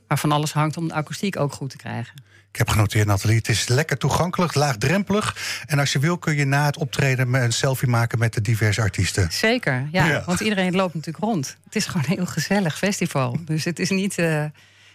[0.09, 2.15] waarvan alles hangt om de akoestiek ook goed te krijgen.
[2.57, 3.37] Ik heb genoteerd, Nathalie.
[3.37, 5.37] Het is lekker toegankelijk, laagdrempelig.
[5.67, 8.81] En als je wil kun je na het optreden een selfie maken met de diverse
[8.81, 9.33] artiesten.
[9.33, 10.23] Zeker, ja, Ja.
[10.27, 11.57] Want iedereen loopt natuurlijk rond.
[11.65, 13.39] Het is gewoon een heel gezellig festival.
[13.45, 14.19] Dus het is niet.
[14.19, 14.45] eh,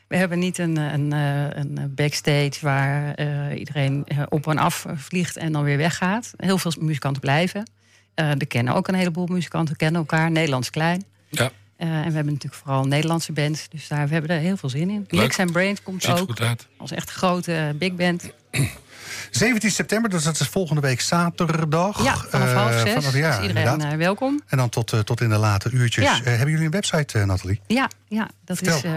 [0.08, 5.38] we hebben niet een, een, eh, een backstage waar eh, iedereen op en af vliegt
[5.38, 6.34] en dan weer weggaat.
[6.38, 7.70] Heel veel muzikanten blijven.
[8.14, 10.32] Eh er kennen ook een heleboel muzikanten, kennen elkaar.
[10.32, 11.04] Nederlands klein.
[11.30, 11.52] Ja,
[11.88, 13.70] en we hebben natuurlijk vooral Nederlandse bands.
[13.70, 15.06] Dus daar we hebben er heel veel zin in.
[15.10, 15.22] Leuk.
[15.22, 16.18] Mix and Brains komt ziet ook.
[16.28, 16.68] goed uit.
[16.78, 18.30] Als echt grote eh, big band.
[19.32, 22.04] 17 september, dus dat is volgende week zaterdag.
[22.04, 22.94] Ja, vanaf Eh, half zes.
[22.94, 24.42] vanaf- ja, dus iedereen eh, welkom.
[24.48, 26.04] En dan tot, eh, tot in de late uurtjes.
[26.06, 26.16] Ja.
[26.18, 27.60] Eh, hebben jullie een website, eh, Nathalie?
[27.68, 28.78] Ja, ja dat Vertel.
[28.78, 28.92] is uh,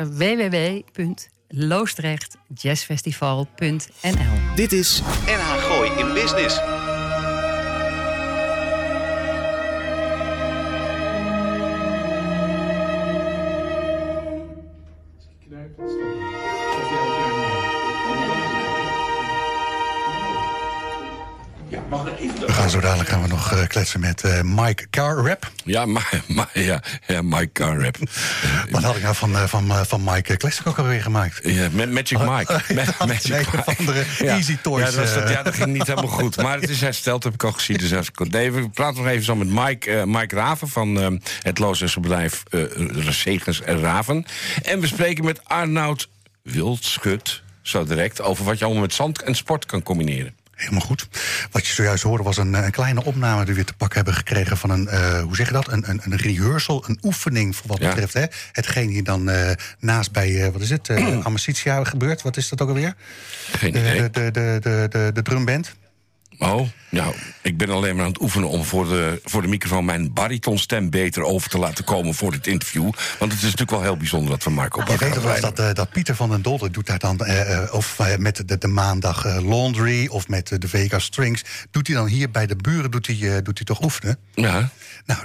[3.12, 4.55] www.loosdrechtjazzfestival.nl.
[4.55, 6.61] Dit is NH Gooi in Business.
[22.46, 25.50] We gaan zo dadelijk gaan we nog eh, kletsen met eh, Mike Carrap.
[25.64, 27.96] Ja, maar, maar, ja, ja Mike Carrap.
[28.70, 31.40] Wat had ik nou van, eh, van, van Mike Classic ook alweer gemaakt?
[31.42, 32.62] Ja, ma- Magic Mike.
[32.74, 35.87] Ma- nee, een of andere Easy Toys, Ja dat, was dat, ja, dat ging niet
[35.87, 36.37] helemaal goed.
[36.37, 37.76] Maar het is hersteld, heb ik al gezien.
[37.76, 38.30] Dus goed.
[38.33, 42.42] Nee, we praten nog even zo met Mike, eh, Mike Raven van het Loosdrechtse bedrijf
[42.50, 42.61] eh
[43.09, 44.24] Segers en Raven.
[44.62, 46.09] En we spreken met Arnoud
[46.42, 50.35] Wildschut zo direct over wat je allemaal met zand en sport kan combineren.
[50.57, 51.09] Helemaal goed.
[51.51, 54.14] Wat je zojuist hoorde was een, eh, een kleine opname die we te pakken hebben
[54.14, 55.73] gekregen van een, eh, hoe zeg je dat?
[55.73, 57.88] Een, een, een rehearsal, een oefening voor wat Ja.
[57.88, 58.12] betreft.
[58.14, 58.25] Hè?
[58.53, 62.23] Hetgeen hier dan eh, naast bij, eh, wat is het, uh, Amicitia gebeurt.
[62.23, 62.95] Wat is dat ook alweer?
[63.53, 64.11] Geen De, idee.
[64.11, 65.75] de, de, de, de, de, de drumband.
[66.38, 69.85] Oh, nou, ik ben alleen maar aan het oefenen om voor de, voor de microfoon
[69.85, 72.90] mijn baritonstem beter over te laten komen voor dit interview.
[73.18, 75.40] Want het is natuurlijk wel heel bijzonder dat we Marco Je Bakker weet toch wel
[75.40, 78.59] dat, eh, dat Pieter van den Dolder doet daar dan, eh, eh, of met de,
[78.59, 82.90] de maandag laundry of met de Vegas Strings, doet hij dan hier bij de buren,
[82.90, 84.18] doet hij, doet hij toch oefenen?
[84.35, 84.70] Ja,
[85.07, 85.18] Nou,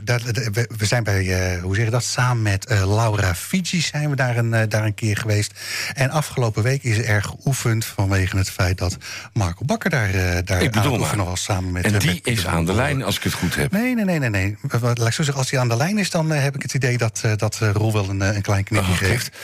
[0.51, 4.37] we, we zijn bij, hoe zeg je dat, samen met Laura Fiji zijn we daar
[4.37, 5.53] een, daar een keer geweest.
[5.93, 8.97] En afgelopen week is er erg geoefend vanwege het feit dat
[9.33, 10.11] Marco Bakker daar,
[10.45, 13.23] daar Ik bedoel oefenen was samen met en die is aan de lijn als ik
[13.23, 13.71] het goed heb.
[13.71, 14.29] Nee, nee, nee, nee.
[14.29, 14.57] nee.
[14.81, 16.73] Laat ik zo zeggen, als hij aan de lijn is, dan eh, heb ik het
[16.73, 19.37] idee dat, eh, dat eh, Roel wel een, een klein knikje Oh, geeft.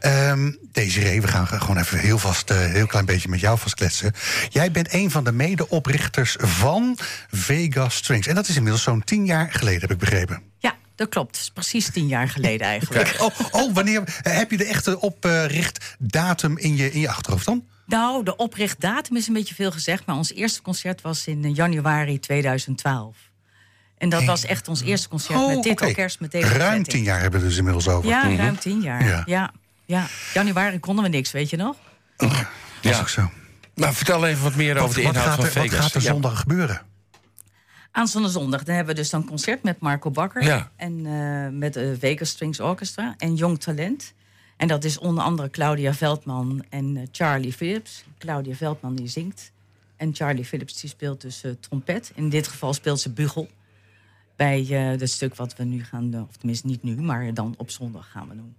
[0.00, 4.12] Ehm Desiree, we gaan gewoon even heel vast, eh, heel klein beetje met jou vastkletsen.
[4.48, 6.98] Jij bent een van de medeoprichters van
[7.30, 8.26] Vegas Strings.
[8.26, 10.42] En dat is inmiddels zo'n tien jaar geleden, heb ik begrepen.
[10.58, 11.50] Ja, dat klopt.
[11.54, 13.16] Precies tien jaar geleden eigenlijk.
[13.18, 17.64] Oh, oh wanneer heb je de echte oprichtdatum in je, in je achterhoofd dan?
[17.86, 21.54] Nou, de oprichtdatum is een beetje veel gezegd, maar ons eerste concert was in eh,
[21.54, 23.16] januari 2012.
[23.98, 25.84] En dat was echt ons eerste concert met dit oké.
[25.86, 28.08] orkest, met deze Ruim tien jaar hebben we dus inmiddels over.
[28.08, 29.04] Ja, ruim tien jaar.
[29.04, 29.22] Ja.
[29.26, 29.52] Ja.
[29.86, 31.76] Ja, Januari konden we niks, weet je nog?
[32.16, 32.30] Dat
[32.80, 33.00] is Ja.
[33.00, 33.30] ook zo.
[33.74, 35.80] Nou, vertel even wat meer Wat, over de wat inhoud van er, wat Vegas.
[35.80, 36.10] gaat er Ja.
[36.10, 36.82] zondag gebeuren?
[37.90, 40.42] Aanstaande zondag dan hebben we dus dan concert met Marco Bakker.
[40.42, 40.70] Ja.
[40.76, 44.12] En eh, met de Vegas Strings Orchestra en Jong Talent.
[44.62, 48.04] En dat is onder andere Claudia Veldman en eh, Charlie Phillips.
[48.18, 49.52] Claudia Veldman die zingt.
[49.96, 52.12] En Charlie Phillips die speelt dus eh, trompet.
[52.14, 53.48] In dit geval speelt ze bugel.
[54.36, 56.26] Bij eh het stuk wat we nu gaan.
[56.28, 58.54] Of tenminste niet nu, maar dan op zondag gaan we doen.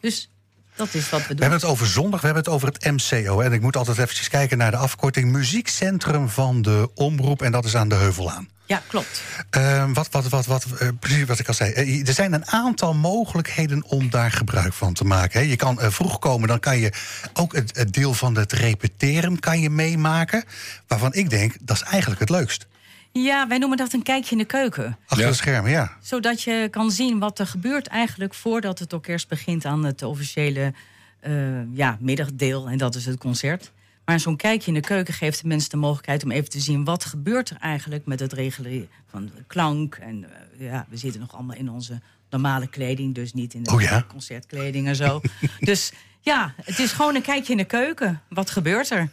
[0.00, 0.30] Dus
[0.78, 3.40] dat is wat we We hebben het over zondag, we hebben het over het MCO.
[3.40, 7.42] En ik moet altijd eventjes kijken naar de afkorting Muziekcentrum van de Omroep.
[7.42, 8.48] En dat is aan de Heuvelaan.
[8.66, 9.22] Ja, klopt.
[9.50, 11.72] Ehm, wat, wat, wat, wat, eh, precies wat ik al zei.
[11.72, 15.40] Eh, er zijn een aantal mogelijkheden om daar gebruik van te maken.
[15.40, 15.46] Hè.
[15.46, 16.92] Je kan eh, vroeg komen, dan kan je
[17.32, 20.44] ook het, het deel van het repeteren kan je meemaken.
[20.86, 22.66] Waarvan ik denk, dat is eigenlijk het leukst.
[23.12, 24.96] Ja, wij noemen dat een kijkje in de keuken.
[25.06, 25.30] Achter Ja.
[25.30, 25.92] de schermen, ja.
[26.02, 30.72] Zodat je kan zien wat er gebeurt eigenlijk voordat het orkest begint aan het officiële
[31.20, 32.68] eh, ja, middagdeel.
[32.68, 33.72] En dat is het concert.
[34.04, 36.84] Maar zo'n kijkje in de keuken geeft de mensen de mogelijkheid om even te zien
[36.84, 39.94] wat gebeurt er eigenlijk met het regelen van de klank.
[39.94, 43.70] En eh, ja, we zitten nog allemaal in onze normale kleding, dus niet in de
[43.72, 44.04] Oh ja?
[44.08, 45.20] concertkleding en zo.
[45.60, 48.22] dus ja, het is gewoon een kijkje in de keuken.
[48.28, 49.08] Wat gebeurt er?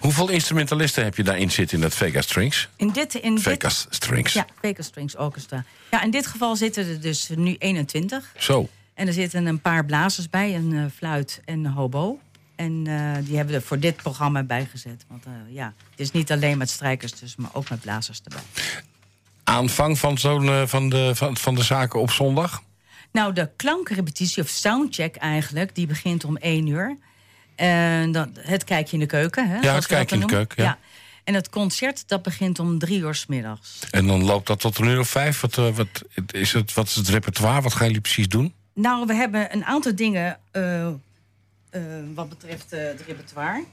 [0.00, 2.68] Hoeveel instrumentalisten heb je daarin zitten in dat Vegas Strings?
[2.76, 4.32] In dit, in dit, Vegas Strings.
[4.32, 5.64] ja, Vegas Strings Orchestra.
[5.90, 8.32] Ja, in dit geval zitten er dus nu 21.
[8.36, 8.68] Zo.
[8.94, 12.18] En er zitten een paar blazers bij, een eh, fluit en een hobo.
[12.56, 15.04] En eh, die hebben we voor dit programma bijgezet.
[15.08, 18.42] Want eh, ja, het is niet alleen met strijkers dus, maar ook met blazers erbij.
[19.44, 22.62] Aanvang van, zo'n, van, de, van, van de zaken op zondag?
[23.12, 26.96] Nou, de klankrepetitie, of soundcheck eigenlijk, die begint om één uur.
[27.60, 29.62] En dat, het kijkje in de keuken, hè?
[29.62, 30.46] zoals het kijkje in de dan noemen.
[30.56, 30.78] keuken, ja.
[31.24, 33.78] En het concert, dat begint om drie uur 's middags.
[33.90, 35.40] En dan loopt dat tot een uur of vijf?
[35.40, 35.88] Wat, eh, wat,
[36.32, 37.60] is het, wat is het repertoire?
[37.60, 38.54] Wat gaan jullie precies doen?
[38.74, 40.92] Nou, we hebben een aantal dingen eh, eh,
[42.14, 43.64] wat betreft eh, het repertoire.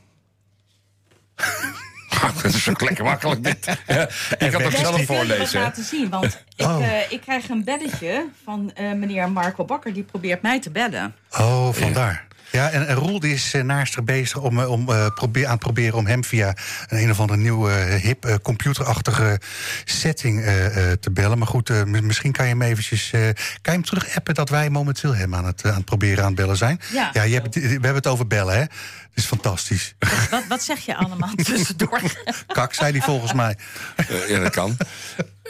[2.43, 3.65] dat is ook lekker makkelijk dit.
[3.87, 5.59] Ja, ik kan het Ja, zelf ik voorlezen.
[5.59, 5.65] hè?
[5.65, 6.85] laten zien, want ik, Oh.
[6.87, 9.93] eh, ik krijg een belletje van eh, meneer Marco Bakker.
[9.93, 11.15] Die probeert mij te bellen.
[11.31, 12.26] Oh, vandaar.
[12.51, 15.51] Ja, en, en Roel die is uh, naast bezig om, eh, om, eh, probeer, aan
[15.51, 16.55] het proberen om hem via
[16.87, 19.39] een, een of andere nieuwe eh, hip eh, computerachtige
[19.85, 21.37] setting eh, eh, te bellen.
[21.37, 23.11] Maar goed, eh, mi- misschien kan je hem eventjes.
[23.11, 25.85] eh, kan je hem terug appen dat wij momenteel hem aan het, eh, aan het
[25.85, 26.79] proberen aan het bellen zijn?
[27.13, 27.23] Ja.
[27.23, 28.59] je hebt, we hebben het over bellen, hè?
[28.59, 28.69] Dat
[29.13, 29.95] is fantastisch.
[30.31, 32.01] Wat, wat zeg je allemaal tussendoor?
[32.47, 33.57] Kak, zei hij volgens mij.
[33.95, 34.77] Eh, ja, dat kan.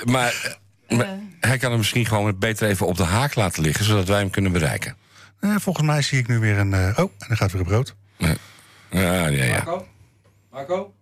[0.03, 0.57] Maar,
[0.87, 1.07] eh, maar
[1.39, 3.85] hij kan hem misschien gewoon beter even op de haak laten liggen...
[3.85, 4.95] zodat wij hem kunnen bereiken.
[5.39, 6.73] Eh, volgens mij zie ik nu weer een.
[6.73, 7.95] eh, oh, en dan gaat weer op rood.
[8.17, 8.35] Ja,
[8.89, 9.51] ja, ja.
[9.55, 9.87] Marco?
[10.51, 10.93] Marco?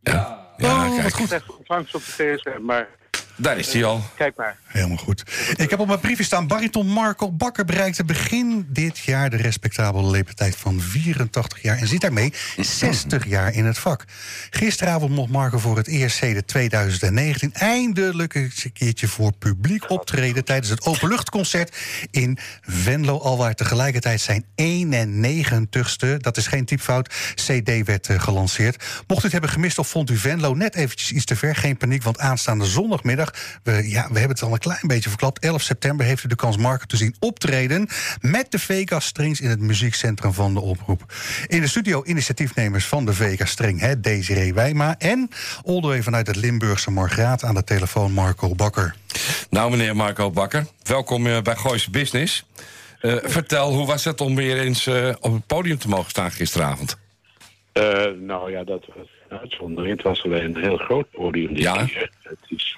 [0.00, 1.02] Ja, Oh, kijk.
[1.02, 1.26] wat goed.
[1.28, 2.10] Slecht ontvangst op de
[2.42, 2.88] gsm, maar
[3.36, 4.02] Daar is hij al.
[4.16, 4.56] Kijk maar.
[4.64, 5.22] Helemaal goed.
[5.56, 6.46] Ik heb op mijn briefje staan...
[6.46, 9.30] bariton Marco Bakker bereikte begin dit jaar...
[9.30, 11.78] de respectabele leeftijd van 84 jaar...
[11.78, 14.04] en zit daarmee 60 jaar in het vak.
[14.50, 17.52] Gisteravond mocht Marco voor het eerst sinds 2019...
[17.52, 20.44] eindelijk eens een keertje voor publiek optreden...
[20.44, 21.76] tijdens het openluchtconcert
[22.10, 23.18] in Venlo...
[23.18, 27.14] alwaar tegelijkertijd zijn 91ste, dat is geen typfout...
[27.34, 28.84] CD werd eh, gelanceerd.
[29.06, 31.56] Mocht u het hebben gemist of vond u Venlo net eventjes iets te ver...
[31.56, 33.25] geen paniek, want aanstaande zondagmiddag...
[33.62, 35.38] We, ja, we hebben het al een klein beetje verklapt.
[35.38, 37.88] 11 september heeft u de kans Marco te zien optreden...
[38.20, 41.12] met de Vega Strings in het muziekcentrum van de oproep.
[41.46, 44.94] In de studio initiatiefnemers van de Vega String, hè, Desiree Wijma...
[44.98, 45.28] en
[45.64, 48.94] all the way vanuit het Limburgse Margraat aan de telefoon Marco Bakker.
[49.50, 52.44] Nou, meneer Marco Bakker, welkom eh, bij Gooise Business.
[53.00, 56.30] Eh, vertel, hoe was het om weer eens eh, op het podium te mogen staan
[56.30, 56.98] gisteravond?
[57.72, 59.94] Eh, nou ja, dat was uitzondering.
[59.94, 61.84] Het was alleen een heel groot podium dit Ja.
[61.84, 62.10] keer.
[62.22, 62.76] Het is,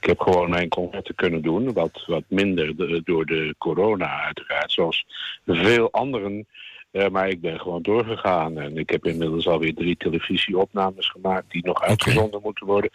[0.00, 4.72] ik heb gewoon mijn concerten kunnen doen, wat, wat minder de- door de corona uiteraard,
[4.72, 5.06] zoals
[5.46, 6.46] veel anderen.
[6.90, 11.64] Eh, maar ik ben gewoon doorgegaan en ik heb inmiddels alweer drie televisieopnames gemaakt die
[11.64, 12.90] nog uitgezonden moeten worden.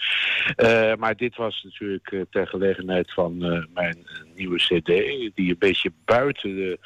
[0.55, 3.37] Eh, maar dit was natuurlijk eh, ter gelegenheid van
[3.73, 3.97] mijn
[4.35, 4.85] nieuwe CD,
[5.35, 6.79] die een beetje buiten de,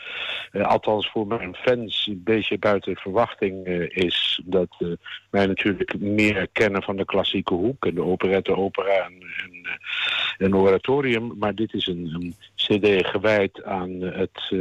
[0.51, 4.41] althans voor mijn fans, een beetje buiten verwachting is.
[4.45, 4.77] Dat
[5.29, 9.79] mij natuurlijk meer kennen van de klassieke hoek en de operette, opera en, en,
[10.37, 11.33] en oratorium.
[11.37, 14.53] Maar dit is een, een CD gewijd aan het,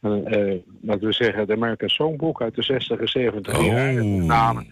[0.00, 0.22] aan,
[0.82, 3.64] laten we zeggen, het American Songbook uit de 60 en 70 Oh.
[3.64, 4.64] jaar.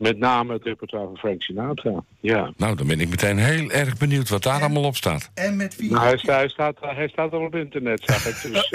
[0.00, 2.04] Met name, het repertoire van Frank Sinatra.
[2.20, 2.52] Ja.
[2.56, 5.30] Nou, dan ben ik meteen heel erg benieuwd wat daar allemaal op staat.
[5.34, 5.90] En met wie?
[5.90, 8.52] Nou, hij, staat, hij, staat, hij staat al op internet, zag ik.
[8.52, 8.70] Dus,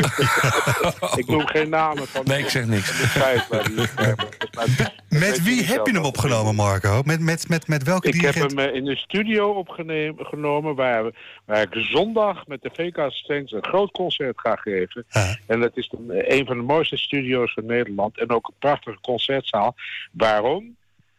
[1.21, 3.15] ik noem geen namen van Nee, ik zeg niks.
[3.49, 7.01] Maar- Met wie heb je hem opgenomen, Marco?
[7.05, 8.59] Met, met, met, met welke Ik heb dirigent?
[8.59, 11.05] hem eh, in de studio opgenomen waar,
[11.45, 15.05] ik zondag met de VK Strings een groot concert ga geven.
[15.45, 19.75] En dat is een van de mooiste studio's van Nederland en ook een prachtige concertzaal.
[20.11, 20.75] Waarom?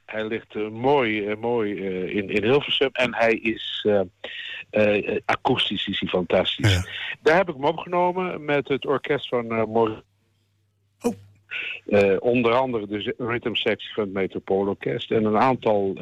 [0.07, 3.87] Hij ligt eh, mooi, eh, mooi eh, in, in Hilversum en hij is
[5.25, 6.75] akoestisch is hij fantastisch.
[6.75, 6.87] Ja.
[7.23, 10.03] Daar heb ik hem opgenomen met het orkest van Maurice.
[11.01, 11.15] Oh.
[12.19, 15.99] Onder andere de rhythmsectie van het Metropoolorkest en een aantal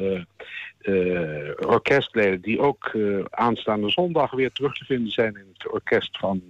[1.67, 2.97] orkestleden die ook
[3.29, 6.41] aanstaande zondag weer terug te vinden zijn in het orkest van,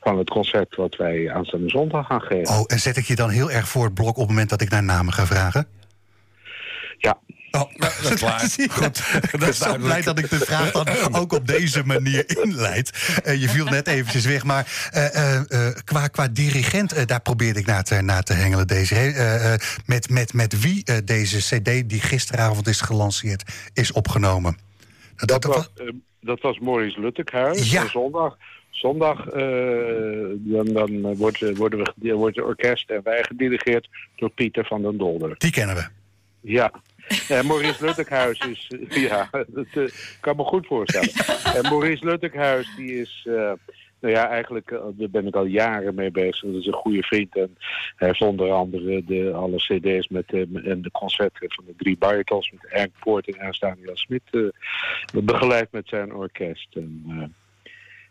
[0.00, 2.54] van het concert wat wij aanstaande zondag gaan geven.
[2.54, 4.60] Oh, en zet ik je dan heel erg voor het blok op het moment dat
[4.60, 5.68] ik naar namen ga vragen?
[6.98, 7.18] Ja,
[7.50, 8.40] Oh, dat is klaar.
[8.70, 11.82] Goed, Ik dat ben is zo blij dat ik de vraag dan ook op deze
[11.84, 13.20] manier inleid.
[13.24, 15.36] Eh, je viel net eventjes weg, maar eh, eh,
[15.68, 18.66] eh, qua, qua dirigent, eh, daar probeerde ik naar te, naar te hengelen.
[18.66, 23.92] Deze, eh, eh, met, met, met wie eh, deze cd die gisteravond is gelanceerd, is
[23.92, 24.56] opgenomen.
[25.16, 25.70] Dat, dat dat- was,
[26.20, 27.70] dat was Maurice Luttekhuis.
[27.70, 27.88] Ja.
[27.88, 28.36] Zondag,
[28.70, 29.42] zondag eh,
[30.36, 34.96] dan, dan wordt, worden we, wordt het orkest en wij gedirigeerd door Pieter van den
[34.98, 35.34] Dolder.
[35.38, 35.84] die kennen we.
[36.46, 36.70] Ja.
[37.28, 38.70] En Maurice Luttekhuis is...
[38.88, 39.84] eh, ja, dat eh,
[40.20, 41.10] kan me goed voorstellen.
[41.56, 43.26] En Maurice Luttekhuis, die is...
[43.28, 43.52] eh,
[44.00, 46.40] nou ja, eigenlijk eh, daar ben ik al jaren mee bezig.
[46.50, 47.36] Dat is een goede vriend.
[47.36, 47.56] En
[47.96, 51.96] hij heeft onder andere de, alle cd's met, eh, en de concerten van de drie
[51.96, 52.50] baritons...
[52.50, 56.68] met Ernst Poort en Ernst Daniel Smit eh, begeleid met zijn orkest.
[56.74, 57.24] En, eh,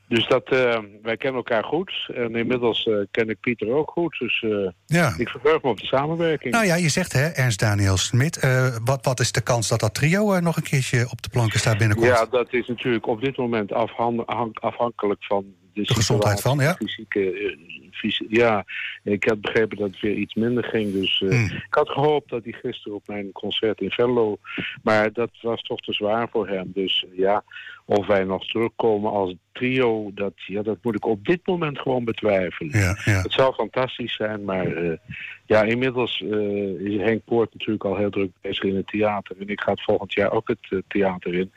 [0.08, 2.10] dus dat, eh, wij kennen elkaar goed.
[2.14, 4.16] En inmiddels eh, ken ik Pieter ook goed.
[4.20, 5.14] Dus eh, Ja.
[5.18, 6.54] ik verheug me op de samenwerking.
[6.54, 8.40] Nou ja, je zegt hè, Ernst Daniel Smit.
[8.84, 11.78] wat, wat is de kans dat dat trio nog een keertje op de planken staat
[11.78, 12.10] binnenkort?
[12.10, 16.74] Ja, dat is natuurlijk op dit moment afhan- afhankelijk van de, gezondheid van, ja.
[16.74, 17.58] Fysieke,
[18.30, 18.66] ja,
[19.04, 20.94] ik had begrepen dat het weer iets minder ging.
[20.94, 21.46] Dus eh, Hmm.
[21.46, 24.38] ik had gehoopt dat hij gisteren op mijn concert in Venlo...
[24.84, 26.72] Maar dat was toch te zwaar voor hem.
[26.74, 27.44] Dus eh, ja,
[27.86, 30.12] of wij nog terugkomen als trio...
[30.14, 32.80] Dat, ja, dat moet ik op dit moment gewoon betwijfelen.
[32.80, 33.22] Ja, ja.
[33.22, 34.98] Het zou fantastisch zijn, maar eh,
[35.46, 36.22] ja, inmiddels
[36.80, 39.36] is Henk Poort natuurlijk al heel druk bezig in het theater.
[39.40, 41.52] En ik ga het volgend jaar ook het theater in.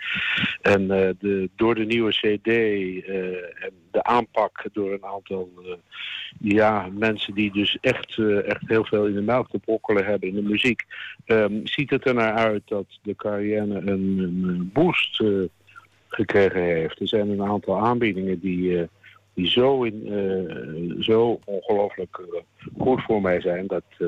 [0.63, 2.47] En de, door de nieuwe CD
[3.63, 5.51] en de aanpak door een aantal
[6.39, 10.29] ja, mensen die dus echt, eh, echt heel veel in de melk te brokkelen hebben
[10.29, 10.85] in de muziek,
[11.25, 15.29] ehm, ziet het er naar uit dat de carrière een, een boost eh,
[16.09, 17.01] gekregen heeft.
[17.01, 18.87] Er zijn een aantal aanbiedingen die, eh,
[19.39, 22.41] die zo, in, eh, zo ongelooflijk eh,
[22.83, 24.07] goed voor mij zijn dat, eh,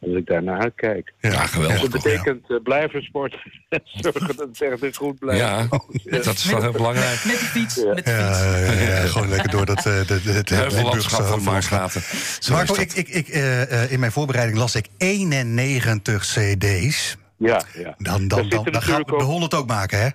[0.00, 1.12] dat ik daar naar uitkijk.
[1.20, 1.80] Ja, geweldig.
[1.80, 5.40] Dus dat betekent blijven sporten en zorgen dat het echt weer goed blijft.
[5.40, 5.66] Ja,
[6.04, 7.24] dat is wel heel belangrijk.
[7.24, 7.74] Met de fiets.
[7.74, 7.94] Ja.
[7.94, 8.40] Met de fiets.
[8.40, 11.90] ja, ja, gewoon lekker door dat, eh, de, de, het Heuvellandschap van.
[12.38, 17.16] Zo Marco, ik, ik, ik, eh, eh, in mijn voorbereiding las ik 91 cd's.
[17.36, 17.94] Ja, ja.
[17.98, 20.08] Dan, dan, dan, dan gaan we natuurlijk de ook- 100 ook maken, hè?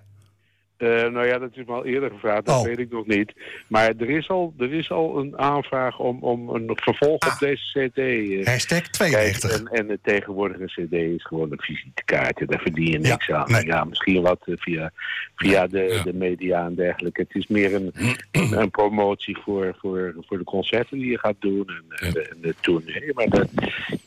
[0.79, 2.63] Eh, nou ja, dat is me al eerder gevraagd, dat Oh.
[2.63, 3.33] weet ik nog niet.
[3.67, 7.33] Maar er is al, er is al een aanvraag om, om een vervolg Ah.
[7.33, 7.97] op deze cd.
[7.97, 9.59] eh, Hashtag Kijk, 92.
[9.59, 12.45] en, en de tegenwoordige cd is gewoon een visitekaartje.
[12.45, 13.51] Daar verdien je Ja, niks aan.
[13.51, 13.65] nee.
[13.65, 14.91] Ja, misschien wat eh, via,
[15.35, 16.03] via de, Ja.
[16.03, 17.21] de media en dergelijke.
[17.21, 17.91] Het is meer een,
[18.31, 21.67] een, een promotie voor, voor, voor de concerten die je gaat doen.
[21.89, 23.11] En, en de, de tournee.
[23.13, 23.45] Maar de,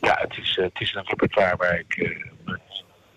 [0.00, 2.20] ja, het is, het is een repertoire waar ik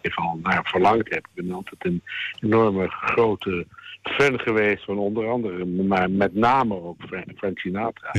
[0.05, 1.27] even al verlangd heb.
[1.33, 2.03] Ik ben altijd een
[2.39, 3.65] enorme grote
[4.03, 7.01] fan geweest van onder andere, maar met name ook
[7.35, 8.11] Frank, Sinatra.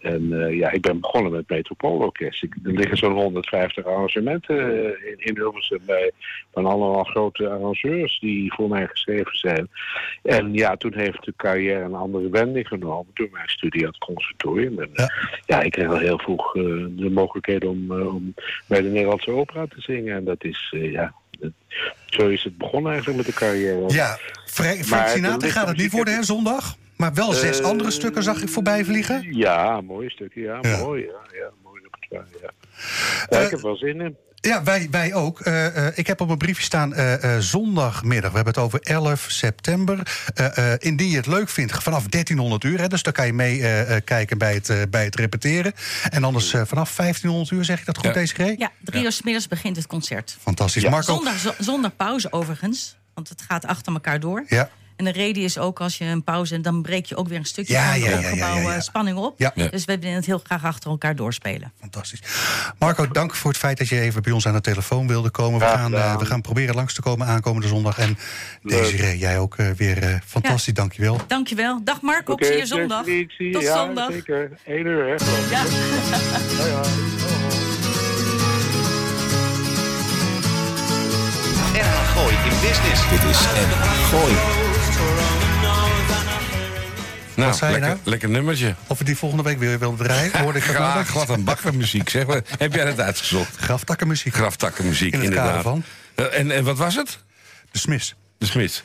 [0.00, 2.42] En eh, ja, ik ben begonnen met Metropoolorkest.
[2.42, 6.10] Ik, er liggen zo'n 150 arrangementen eh, in, in Hilversum bij
[6.52, 9.68] van allemaal grote arrangeurs die voor mij geschreven zijn.
[10.22, 13.98] En ja, toen heeft de carrière een andere wending genomen door mijn studie aan het
[13.98, 14.80] conservatorium.
[14.80, 15.10] En, Ja.
[15.46, 15.60] ja.
[15.60, 18.34] ik kreeg al heel vroeg eh, de mogelijkheid om, om
[18.66, 20.16] bij de Nederlandse opera te zingen.
[20.16, 21.14] En dat is, ja,
[22.06, 23.84] zo is het begonnen eigenlijk met de carrière.
[23.88, 26.76] Ja, Fra- Frank Sinatra gaat het niet worden, hè, zondag?
[26.96, 29.36] Maar wel zes Eh, andere stukken zag ik voorbij vliegen.
[29.36, 30.76] Ja, mooie stukken, ja, Ja.
[30.78, 31.02] mooi.
[31.04, 32.50] Ja, ja, mooi repertoire, ja.
[33.30, 34.16] ja Eh, ik heb wel zin in.
[34.40, 35.40] Ja, wij, wij ook.
[35.40, 38.30] Eh, eh, ik heb op mijn briefje staan eh, eh, zondagmiddag.
[38.30, 40.16] We hebben het over 11 september.
[40.34, 42.80] Eh, eh, indien je het leuk vindt, vanaf 1300 uur.
[42.80, 45.72] Hè, dus dan kan je mee eh, eh, kijken bij het, bij het repeteren.
[46.10, 48.12] En anders eh, vanaf 1500 uur, zeg ik dat goed, Ja.
[48.12, 48.58] deze G?
[48.58, 50.36] Ja, drie uur 's middags begint het concert.
[50.40, 50.82] Fantastisch.
[50.82, 50.90] Ja.
[50.90, 51.14] Marco?
[51.14, 54.44] Zonder, zo- zonder pauze overigens, want het gaat achter elkaar door.
[54.48, 54.70] Ja.
[54.98, 57.38] En de reden is ook als je een pauze en dan breek je ook weer
[57.38, 58.80] een stukje Ja, van opgebouwde ja, ja.
[58.80, 59.38] spanning op.
[59.38, 59.52] Ja.
[59.54, 59.66] Ja.
[59.68, 61.72] Dus we willen het heel graag achter elkaar doorspelen.
[61.80, 62.20] Fantastisch.
[62.78, 65.60] Marco, dank voor het feit dat je even bij ons aan de telefoon wilde komen.
[65.60, 67.98] We gaan, eh, we gaan proberen langs te komen aankomende zondag.
[67.98, 68.18] En
[68.62, 71.20] Desiree, jij ook eh, weer eh, fantastisch, dankjewel.
[71.26, 71.80] Dankjewel.
[71.84, 73.06] Dag Marco, ik zie je zondag.
[73.06, 73.52] Jesse, ik zie je.
[73.52, 74.12] Tot ja, zondag.
[74.12, 74.50] zeker.
[74.64, 75.14] 1 uur, hè?
[75.50, 75.62] Ja.
[81.82, 83.00] NH Gooi in Business.
[83.10, 84.34] Dit is NH Gooi.
[87.34, 88.10] Nou, zei je lekker, nou?
[88.10, 88.74] lekker nummertje.
[88.86, 90.74] Of we die volgende week weer willen draaien, hoorde ik dat?
[90.74, 92.08] Graag, wat een bakkermuziek.
[92.08, 92.40] Zeg maar.
[92.58, 93.56] Heb jij dat uitgezocht?
[93.56, 94.34] Graftakkenmuziek.
[94.34, 95.48] Graftakkenmuziek, In het inderdaad.
[95.48, 95.82] kader van?
[96.14, 97.18] Eh, En, en wat was het?
[97.70, 98.14] De Smiths.
[98.38, 98.84] De Smit.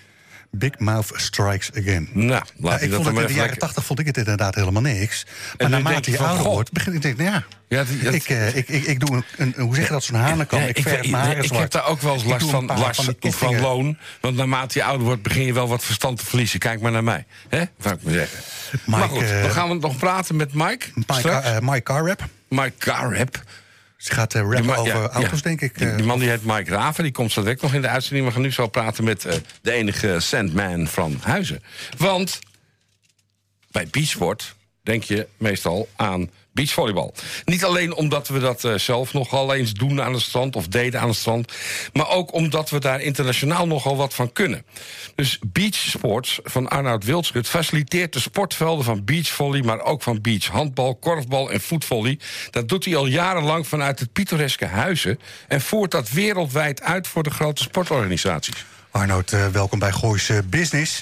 [0.55, 2.09] Big Mouth Strikes Again.
[2.13, 3.57] Nou, laat Ja, ik dat vond maar in de jaren.
[3.57, 5.25] 80 vond ik het inderdaad helemaal niks.
[5.57, 8.55] Maar naarmate je ouder wordt, begin ik te denken, nou ja, Ja, dat- ik, eh,
[8.55, 10.59] ik, ik, ik doe een, een, hoe zeg je dat, zo'n hanenkam.
[10.59, 11.61] Ja, ik ik, verf ik- mijn haren ik zwart.
[11.61, 13.97] heb daar ook wel eens last van, last van van, loon.
[14.21, 16.59] Want naarmate je ouder wordt, begin je wel wat verstand te verliezen.
[16.59, 17.25] Kijk maar naar mij.
[17.49, 17.63] Hè?
[17.79, 18.39] Zou ik maar zeggen.
[18.85, 20.85] maar goed, eh, dan gaan we nog praten met Mike.
[20.95, 22.21] Mike, uh, Mike Carrap.
[22.47, 23.43] Mike Carrap.
[24.03, 25.43] Ze gaat eh, rappen over ja, auto's, ja.
[25.43, 25.77] denk ik.
[25.77, 25.95] Die, eh.
[25.97, 28.25] die man die heet Mike Raven, die komt zo direct nog in de uitzending.
[28.25, 31.63] We gaan nu zo praten met eh, de enige Sandman van Huizen.
[31.97, 32.39] Want
[33.71, 37.13] bij beachsport denk je meestal aan beachvolleybal.
[37.45, 40.55] Niet alleen omdat we dat eh, zelf nogal eens doen aan het strand...
[40.55, 41.53] of deden aan het strand...
[41.93, 44.65] maar ook omdat we daar internationaal nogal wat van kunnen.
[45.15, 49.61] Dus Beachsports van Arnoud Wildschut faciliteert de sportvelden van beachvolley...
[49.61, 52.19] maar ook van beachhandbal, korfbal en voetvolley.
[52.49, 55.19] Dat doet hij al jarenlang vanuit het pittoreske Huizen...
[55.47, 58.65] en voert dat wereldwijd uit voor de grote sportorganisaties.
[58.93, 61.01] Arnoud, eh, welkom bij Gooise Business.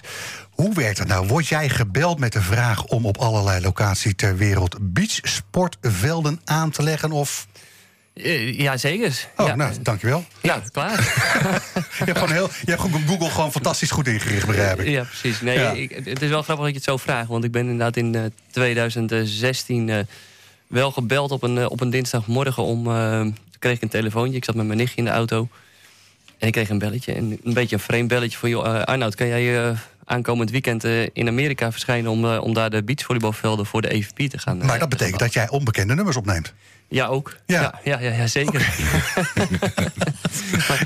[0.61, 1.27] Hoe werkt het nou?
[1.27, 6.83] Word jij gebeld met de vraag om op allerlei locaties ter wereld beachsportvelden aan te
[6.83, 7.11] leggen?
[7.11, 7.47] Of...
[8.13, 9.27] Eh, ja, zeker.
[9.37, 9.55] Oh, ja.
[9.55, 10.25] nou, dankjewel.
[10.41, 10.97] ja, klaar.
[11.99, 14.87] Je hebt, gewoon heel, je hebt Google gewoon fantastisch goed ingericht, begrijp ik.
[14.87, 15.41] ja, precies.
[15.41, 15.71] Nee, Ja.
[15.71, 17.27] Ik, het is wel grappig dat je het zo vraagt.
[17.27, 19.99] Want ik ben inderdaad in eh, 2016 eh,
[20.67, 22.63] wel gebeld op een, eh, op een dinsdagmorgen.
[22.63, 23.25] om eh,
[23.59, 24.37] kreeg ik een telefoontje.
[24.37, 25.47] Ik zat met mijn nichtje in de auto.
[26.41, 27.13] En ik kreeg een belletje.
[27.13, 28.49] En een beetje een vreemd belletje van...
[28.49, 29.77] Joh, eh, Arnoud, kan jij eh,
[30.11, 32.11] aankomend weekend eh, in Amerika verschijnen...
[32.11, 34.61] Om, eh, om daar de beachvolleybalvelden voor de EVP te gaan...
[34.61, 36.53] eh, Maar dat betekent dat jij onbekende nummers opneemt.
[36.87, 37.35] Ja, ook.
[37.45, 37.61] Ja.
[37.61, 38.67] Ja, ja, ja, ja, zeker.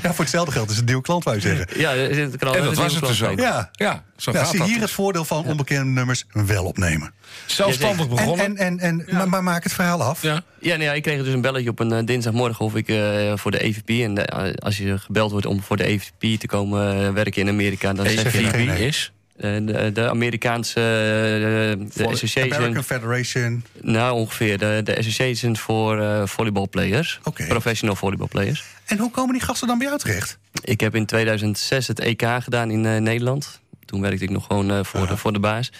[0.02, 1.80] Ja, voor hetzelfde geld is het een nieuw klant, wou je zeggen.
[1.80, 3.38] ja, er En dat was het dus ook.
[3.38, 4.68] Ja, Ja, zo ja zie dat.
[4.68, 7.12] hier het voordeel van onbekende nummers wel opnemen.
[7.46, 8.56] Zelfstandig En, begonnen.
[8.56, 10.22] en, en, en, maar, maar maak het verhaal af.
[10.22, 10.42] ja.
[10.60, 13.50] Ja, nee, ja, ik kreeg dus een belletje op een dinsdagmorgen of ik eh, voor
[13.50, 13.88] de EVP...
[13.88, 14.26] en
[14.58, 17.92] als je gebeld wordt om voor de EVP te komen werken in Amerika...
[17.92, 18.38] dan zeg je...
[18.38, 19.12] EVP is?
[19.36, 22.54] Eh, de, de Amerikaanse eh, de association...
[22.54, 23.64] American Federation.
[23.80, 24.58] Nou, ongeveer.
[24.58, 27.20] De, de Association voor eh volleybalplayers.
[27.24, 27.46] Oké.
[27.46, 28.64] Professional volleybalplayers.
[28.84, 30.38] En hoe komen die gasten dan bij jou terecht?
[30.62, 33.60] Ik heb in 2006 het EK gedaan in Nederland.
[33.84, 35.72] Toen werkte ik nog gewoon voor, de, voor de baas.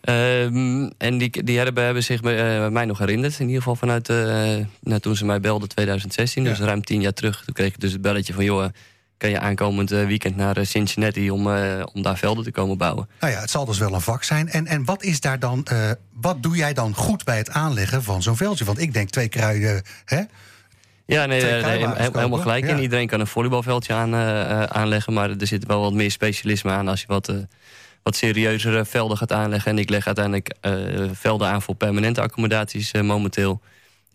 [0.00, 3.38] Ehm, en die, die hebben, hebben zich eh, mij nog herinnerd.
[3.38, 4.08] In ieder geval vanuit
[4.80, 6.44] nou, toen ze mij belden 2016.
[6.44, 7.42] Dus ruim tien jaar terug.
[7.44, 8.44] Toen kreeg ik dus het belletje van...
[8.44, 8.68] joh,
[9.16, 11.30] kan je aankomend eh, weekend naar eh, Cincinnati...
[11.30, 13.08] Om, eh, om daar velden te komen bouwen.
[13.20, 14.48] Nou ja, het zal dus wel een vak zijn.
[14.48, 15.66] En, en wat is daar dan,
[16.12, 18.64] wat doe jij dan goed bij het aanleggen van zo'n veldje?
[18.64, 20.22] Want ik denk twee kruiden, hè?
[21.06, 22.64] Ja, nee, helemaal gelijk.
[22.64, 22.70] ja.
[22.70, 24.14] En iedereen kan een volleybalveldje aan,
[24.70, 25.12] aanleggen.
[25.12, 27.32] Maar er zit wel wat meer specialisme aan als je wat,
[28.02, 29.70] wat serieuzere velden gaat aanleggen.
[29.70, 30.54] En ik leg uiteindelijk
[31.12, 33.60] velden aan voor permanente accommodaties momenteel.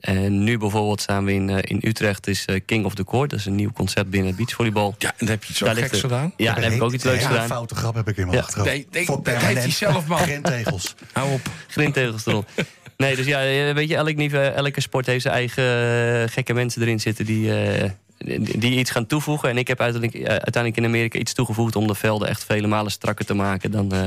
[0.01, 3.29] En nu bijvoorbeeld staan we in, eh, in Utrecht, is eh, King of the Court.
[3.29, 4.95] Dat is een nieuw concept binnen beachvolleybal.
[4.97, 6.33] Ja, en dan heb je iets Daar geks gedaan.
[6.37, 7.41] Ja, daar heb ik ook iets leuks gedaan.
[7.41, 8.43] Een foute grap heb ik in mijn Ja.
[8.43, 8.71] achterhoofd.
[8.71, 10.17] Nee, nee, Voor dat heeft permanent hij zelf, man.
[10.17, 10.95] Grindtegels.
[11.13, 11.41] Hou op.
[11.67, 12.49] Grindtegels erop.
[12.97, 16.81] Nee, dus ja, eh, weet je, elk niveau, elke sport heeft zijn eigen gekke mensen
[16.81, 19.49] erin zitten die, eh, die, die iets gaan toevoegen.
[19.49, 22.91] En ik heb uiteindelijk, uiteindelijk in Amerika iets toegevoegd om de velden echt vele malen
[22.91, 24.01] strakker te maken dan, eh,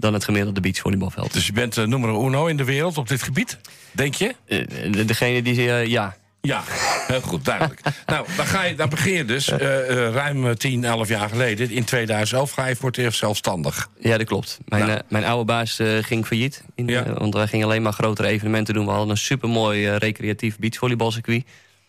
[0.00, 1.32] dan het gemiddelde beachvolleybalveld.
[1.32, 3.58] Dus je bent uh, nummer uno in de wereld op dit gebied,
[3.92, 4.34] denk je?
[4.46, 6.62] Eh, de- degene die, eh, ja, Ja,
[7.06, 7.80] heel goed, duidelijk.
[8.06, 11.70] nou, dan, ga je, dan begin je dus ruim eh, 10, 11 jaar geleden.
[11.70, 13.88] In 2011 ga je voor het eerst zelfstandig.
[13.98, 14.58] Ja, dat klopt.
[14.68, 15.00] Mijn, Nou.
[15.08, 16.64] mijn oude baas ging failliet.
[16.74, 17.12] In, Ja.
[17.12, 18.84] want wij gingen alleen maar grotere evenementen doen.
[18.84, 21.44] We hadden een supermooi recreatief beachvolleybalcircuit.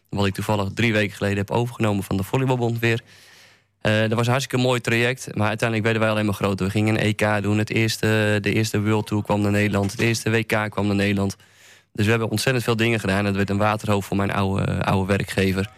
[0.10, 3.02] Wat ik toevallig drie weken geleden heb overgenomen van de Volleybalbond weer.
[3.82, 5.28] Eh, dat was een hartstikke mooi traject.
[5.36, 6.66] Maar uiteindelijk werden wij alleen maar groter.
[6.66, 7.58] We gingen een EK doen.
[7.58, 9.92] Het eerste, de eerste World Tour kwam naar Nederland.
[9.92, 11.36] Het eerste WK kwam naar Nederland.
[11.94, 13.26] Dus we hebben ontzettend veel dingen gedaan.
[13.26, 15.70] Het werd een waterhoofd voor mijn oude, oude werkgever.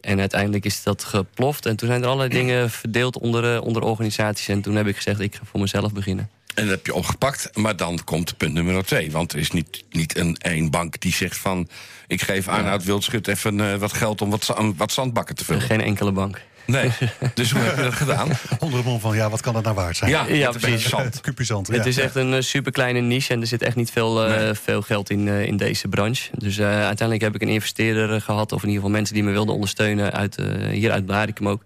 [0.00, 1.66] En uiteindelijk is dat geploft.
[1.66, 4.48] En toen zijn er allerlei dingen verdeeld onder, eh, onder organisaties.
[4.48, 6.30] En toen heb ik gezegd, ik ga voor mezelf beginnen.
[6.54, 9.10] En dat heb je opgepakt, maar dan komt punt nummer twee.
[9.10, 11.68] Want er is niet, niet een één bank die zegt van...
[12.06, 15.62] ik geef Arnoud Wildschut even eh, wat geld om wat, wat zandbakken te vullen.
[15.62, 16.40] Geen enkele bank.
[16.70, 16.90] Nee,
[17.34, 18.28] dus hoe heb je dat gedaan?
[18.58, 20.10] Onder de mond van, ja, wat kan dat nou waard zijn?
[20.10, 20.88] Ja, Ja, precies.
[20.88, 21.20] zand.
[21.20, 21.74] Kuupje zand, ja.
[21.74, 24.54] Het is echt een super kleine niche en er zit echt niet veel, eh, Nee.
[24.54, 26.30] veel geld in, eh, in deze branche.
[26.38, 29.24] Dus eh, uiteindelijk heb ik een investeerder eh, gehad, of in ieder geval mensen die
[29.24, 31.62] me wilden ondersteunen, uit, eh, hier uit Blaricum ook.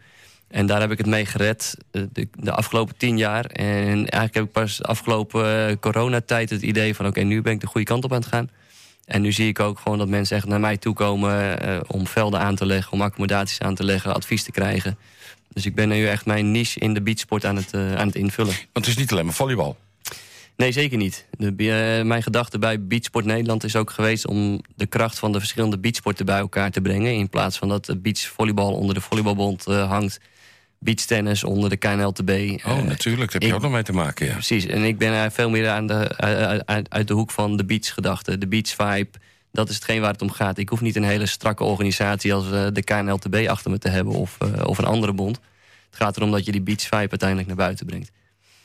[0.51, 3.45] En daar heb ik het mee gered eh, de, de afgelopen tien jaar.
[3.45, 7.07] En eigenlijk heb ik pas de afgelopen eh, coronatijd het idee van...
[7.07, 8.51] oké, nu ben ik de goede kant op aan het gaan.
[9.07, 11.61] En nu zie ik ook gewoon dat mensen echt naar mij toe komen...
[11.61, 14.99] eh, om velden aan te leggen, om accommodaties aan te leggen, advies te krijgen.
[15.53, 18.17] Dus ik ben nu echt mijn niche in de beachsport aan het, eh, aan het
[18.17, 18.55] invullen.
[18.73, 19.77] Want het is niet alleen maar volleybal.
[20.57, 21.27] Nee, zeker niet.
[21.31, 24.27] De, eh, mijn gedachte bij Beachsport Nederland is ook geweest...
[24.27, 27.15] om de kracht van de verschillende beachsporten bij elkaar te brengen.
[27.15, 30.21] In plaats van dat de beachvolleybal onder de volleybalbond hangt...
[30.85, 32.31] beachtennis onder de KNLTB.
[32.31, 34.33] Oh, Eh, natuurlijk, daar heb je ook nog mee te maken, ja.
[34.33, 37.65] Precies, en ik ben veel meer aan de, uit, uit, uit de hoek van de
[37.65, 38.39] beachgedachte.
[38.39, 39.11] De beach vibe,
[39.53, 40.59] dat is hetgeen waar het om gaat.
[40.59, 44.13] Ik hoef niet een hele strakke organisatie als eh, de KNLTB achter me te hebben...
[44.13, 45.41] Of, eh, of een andere bond.
[45.91, 48.11] Het gaat erom dat je die beach vibe uiteindelijk naar buiten brengt.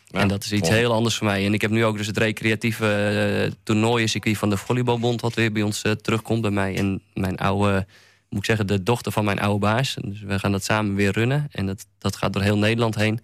[0.06, 1.46] Ja, en dat is iets heel anders voor mij.
[1.46, 5.22] En ik heb nu ook dus het recreatieve toernooiencircuit van de volleybalbond...
[5.22, 6.76] wat weer bij ons terugkomt bij mij.
[6.76, 7.86] En mijn oude,
[8.30, 9.96] moet ik zeggen, de dochter van mijn oude baas.
[10.02, 11.48] Dus we gaan dat samen weer runnen.
[11.52, 13.20] En dat, dat gaat door heel Nederland heen.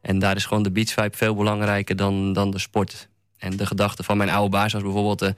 [0.00, 3.08] En daar is gewoon de beach vibe veel belangrijker dan, dan de sport.
[3.38, 5.22] En de gedachte van mijn oude baas was bijvoorbeeld...
[5.22, 5.28] eh,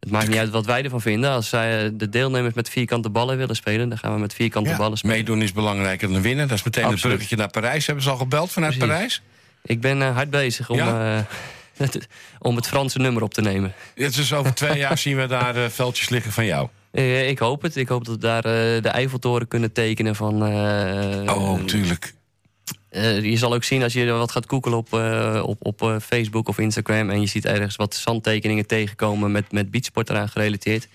[0.00, 1.30] het maakt niet uit wat wij ervan vinden.
[1.30, 3.88] Als zij eh, de deelnemers met vierkante ballen willen spelen...
[3.88, 4.76] dan gaan we met vierkante Ja.
[4.76, 5.16] ballen spelen.
[5.16, 6.48] Meedoen is belangrijker dan winnen.
[6.48, 7.16] Dat is meteen een Absoluut.
[7.16, 7.86] bruggetje naar Parijs.
[7.86, 8.92] Hebben ze al gebeld vanuit Precies.
[8.94, 9.22] Parijs?
[9.62, 11.26] Ik ben eh, hard bezig om, Ja?
[12.38, 13.74] Om het Franse nummer op te nemen.
[13.94, 16.68] Is dus over twee jaar zien we daar eh, veldjes liggen van jou.
[16.90, 17.76] Eh, ik hoop het.
[17.76, 20.42] Ik hoop dat we daar eh, de Eiffeltoren kunnen tekenen van...
[21.28, 22.14] Oh, tuurlijk.
[23.22, 24.92] je zal ook zien als je wat gaat googelen op,
[25.42, 27.10] op, op Facebook of Instagram...
[27.10, 30.88] en je ziet ergens wat zandtekeningen tegenkomen met, met beachsport eraan gerelateerd...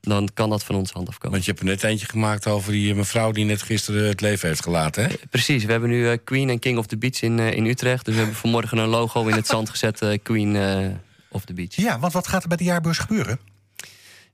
[0.00, 1.30] dan kan dat van ons hand afkomen.
[1.32, 4.20] Want je hebt er net eentje gemaakt over die eh, mevrouw die net gisteren het
[4.20, 5.04] leven heeft gelaten.
[5.04, 5.14] Hè?
[5.30, 8.04] Precies, we hebben nu eh, Queen en King of the Beach in, eh, in Utrecht.
[8.04, 10.86] Dus we hebben vanmorgen een logo in het zand gezet, eh, Queen eh,
[11.30, 11.74] of the Beach.
[11.76, 13.38] Ja, want wat gaat er bij de jaarbeurs gebeuren?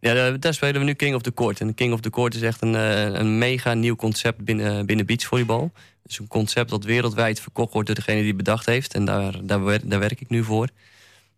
[0.00, 1.60] Ja, daar- spelen we nu King of the Court.
[1.60, 5.06] En King of the Court is echt een, eh, een mega nieuw concept binnen, binnen
[5.06, 5.72] beachvolleybal.
[6.02, 8.94] Dus een concept dat wereldwijd verkocht wordt door degene die het bedacht heeft.
[8.94, 10.68] En daar, daar, wer- daar werk ik nu voor.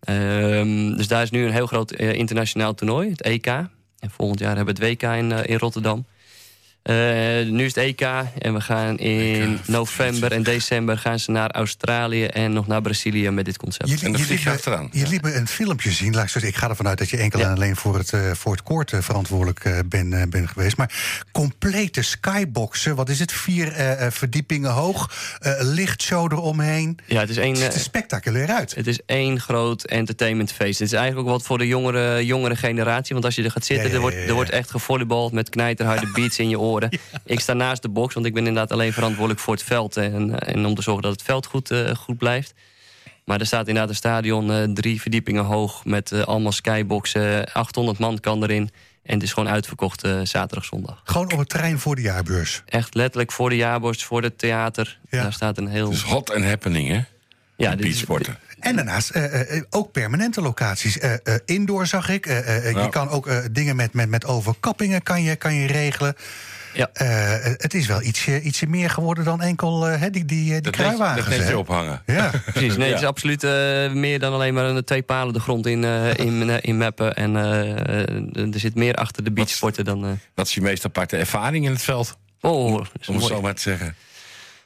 [0.00, 3.46] Ehm, dus daar is nu een heel groot eh, internationaal toernooi, het EK.
[3.98, 6.04] En volgend jaar hebben we het WK in, eh, in Rotterdam.
[6.86, 6.94] Eh,
[7.50, 8.00] nu is het EK
[8.38, 13.30] en we gaan in november en december gaan ze naar Australië en nog naar Brazilië
[13.30, 14.02] met dit concept.
[14.02, 14.88] En dan vlieg je liet me- achteraan.
[14.92, 16.14] Je liet me een filmpje zien.
[16.14, 17.46] Laat ik, zo zeggen, ik ga ervan uit dat je enkel Ja.
[17.46, 20.76] en alleen voor het, eh, voor het koord eh, verantwoordelijk eh, ben, ben geweest.
[20.76, 23.32] Maar complete skyboxen, wat is het?
[23.32, 23.72] Vier
[24.10, 26.98] verdiepingen hoog, eh, lichtshow eromheen.
[27.06, 28.74] Ja, het is Het ziet er spectaculair uit.
[28.74, 30.78] Het is één groot entertainmentfeest.
[30.78, 33.12] Het is eigenlijk ook wat voor de jongere, jongere generatie.
[33.12, 35.48] Want als je er gaat zitten, Ja, ja, Er, wordt, er wordt echt gevolleybald met
[35.48, 36.74] knijterharde beats in je oren.
[37.24, 39.96] Ik sta naast de box, want ik ben inderdaad alleen verantwoordelijk voor het veld.
[39.96, 42.54] En, en om te zorgen dat het veld goed, eh, goed blijft.
[43.24, 45.84] Maar er staat inderdaad een stadion eh, drie verdiepingen hoog...
[45.84, 48.70] met eh, allemaal skyboxen, 800 man kan erin.
[49.02, 51.00] En het is gewoon uitverkocht eh, zaterdag, zondag.
[51.04, 52.62] Gewoon op het terrein voor de jaarbeurs.
[52.66, 54.98] Echt letterlijk voor de jaarborst, voor het theater.
[55.10, 55.22] Ja.
[55.22, 55.90] Daar staat een heel...
[55.90, 57.00] Dus hot and happening, hè?
[57.56, 58.04] ja, dit is-.
[58.60, 60.98] En daarnaast eh, eh, ook permanente locaties.
[60.98, 62.26] Eh, eh, indoor zag ik.
[62.26, 62.82] Eh, eh.
[62.82, 66.16] Je kan ook eh, dingen met, met, met overkappingen kan je, kan je regelen.
[66.76, 66.90] Ja.
[66.92, 70.52] Eh, het is wel ietsje, ietsje meer geworden dan enkel eh, hè, die, die, eh,
[70.52, 71.52] die Dat kruiwagens.
[71.54, 72.02] ophangen.
[72.06, 72.30] Ja.
[72.52, 73.50] Precies, nee, het is absoluut eh,
[73.92, 77.14] meer dan alleen maar een twee palen de grond in, eh, in, in mappen.
[77.16, 80.04] En eh, er zit meer achter de beachsporten dan...
[80.04, 82.16] eh, Wat is je meest aparte ervaring in het veld?
[82.40, 83.94] oh, dat is, Om een het zo mooie, maar te zeggen.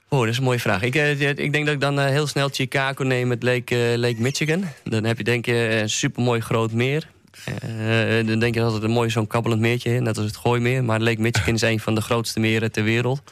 [0.09, 0.83] oh, dat is een mooie vraag.
[0.83, 0.95] Ik,
[1.39, 4.65] ik denk dat ik dan heel snel Chicago neem met Lake, Lake Michigan.
[4.85, 7.09] Dan heb je denk je een supermooi groot meer.
[7.45, 10.37] Eh, dan denk je dat het een mooi zo'n kabbelend meertje is, net als het
[10.37, 10.85] Gooimeer.
[10.85, 13.23] Maar Lake Michigan is een van de grootste meren ter wereld.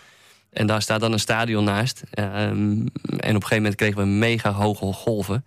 [0.53, 2.03] En daar staat dan een stadion naast.
[2.11, 5.45] Ehm, en op een gegeven moment kregen we mega hoge golven.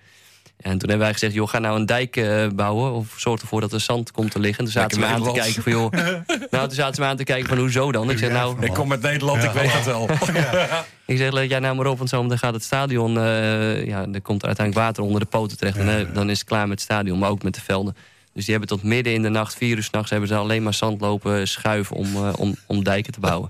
[0.61, 2.93] En toen hebben wij gezegd, joh, ga nou een dijk eh, bouwen...
[2.93, 4.63] of zorg ervoor dat er zand komt te liggen.
[4.63, 5.91] Toen zaten ze me aan te kijken van, joh...
[6.51, 8.09] nou, toen zaten ze me aan te kijken van, hoezo dan?
[8.09, 10.09] Ik zeg, nou, Ik kom uit Nederland, ik weet het wel.
[11.05, 13.17] ik zeg, let jij nou maar op, want zo dan gaat het stadion...
[13.17, 15.77] eh, ja, er komt uiteindelijk water onder de poten terecht...
[15.77, 17.95] en dan is het klaar met het stadion, maar ook met de velden.
[18.33, 20.09] Dus die hebben tot midden in de nacht, vier uur s'nachts...
[20.09, 23.49] hebben ze alleen maar zand lopen schuiven om, eh, om, om dijken te bouwen.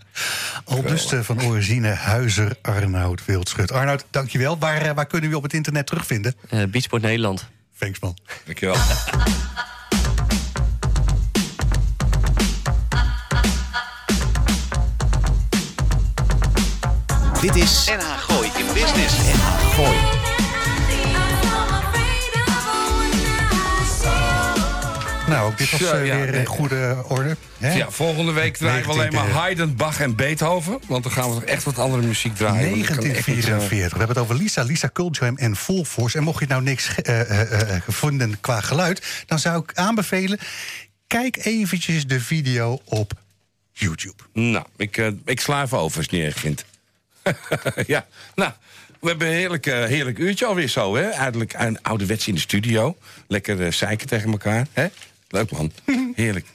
[0.64, 3.72] Al dus de van origine Huizer Arnoud Wildschut.
[3.72, 4.58] Arnoud, dankjewel.
[4.58, 6.36] Waar, eh, waar kunnen we op het internet terugvinden?
[6.50, 7.50] Eh Beachsport Nederland.
[7.78, 8.18] Thanks man.
[8.46, 8.76] Dankjewel.
[17.42, 19.18] Dit is NH Gooi in Business.
[19.18, 20.11] NH Gooi.
[25.32, 27.38] Nou, ook dit was eh, ja, weer in goede orde.
[27.58, 27.74] Hè?
[27.74, 30.80] Ja, volgende week draaien we alleen maar Haydn, Bach en Beethoven.
[30.88, 32.70] Want dan gaan we toch echt wat andere muziek draaien.
[32.70, 33.92] want dat kan echt niet zo- 1944.
[33.92, 36.18] We hebben het over Lisa, Lisa Kultjam en Full Force.
[36.18, 39.24] En mocht je nou niks eh, eh, eh, gevonden qua geluid...
[39.26, 40.40] dan zou ik aanbevelen,
[41.08, 43.14] kijk eventjes de video op
[43.72, 44.24] YouTube.
[44.34, 46.66] Nou, ik, eh, ik sla even over als je niet vindt.
[47.88, 48.06] ja,
[48.36, 48.52] nou,
[49.00, 51.10] we hebben een heerlijk, eh, heerlijk uurtje alweer zo, hè?
[51.10, 52.98] Eindelijk een ouderwets in de studio.
[53.28, 54.88] Lekker eh zeiken tegen elkaar, hè?
[55.32, 55.72] Leuk man,
[56.16, 56.46] heerlijk.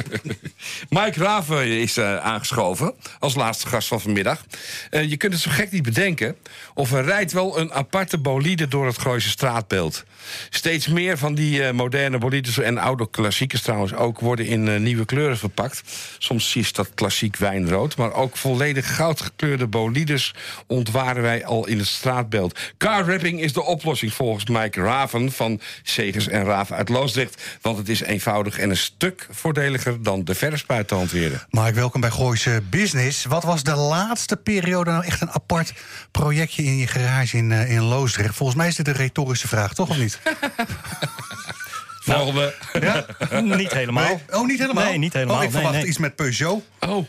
[0.88, 4.44] Mike Raven is eh, aangeschoven als laatste gast van vanmiddag.
[4.90, 6.36] Eh, je kunt het zo gek niet bedenken...
[6.74, 10.04] of er rijdt wel een aparte bolide door het Gooise straatbeeld.
[10.50, 14.20] Steeds meer van die eh, moderne bolides en oude klassiekers trouwens ook...
[14.20, 15.82] worden in nieuwe kleuren verpakt.
[16.18, 20.34] Soms is dat klassiek wijnrood, maar ook volledig goudgekleurde bolides...
[20.66, 22.58] ontwaren wij al in het straatbeeld.
[22.78, 27.42] Car wrapping is de oplossing volgens Mike Raven van Segers en Raven uit Loosdrecht.
[27.72, 31.40] Want het is eenvoudig en een stuk voordeliger dan de verfspuit te hanteren.
[31.50, 33.24] Mark, welkom bij Gooise Business.
[33.24, 35.72] Wat was de laatste periode nou echt een apart
[36.10, 38.34] projectje in je garage in, eh, in Loosdrecht?
[38.34, 40.18] Volgens mij is dit een retorische vraag, toch of niet?
[42.04, 42.54] Volgende.
[42.80, 43.06] Ja?
[43.40, 44.04] Niet helemaal.
[44.04, 44.38] Nee?
[44.40, 44.84] Oh, niet helemaal?
[44.84, 45.36] Nee, niet helemaal.
[45.36, 45.86] Oh, ik Nee, verwacht nee.
[45.88, 46.90] iets met Peugeot Oh.
[46.90, 47.06] Oh,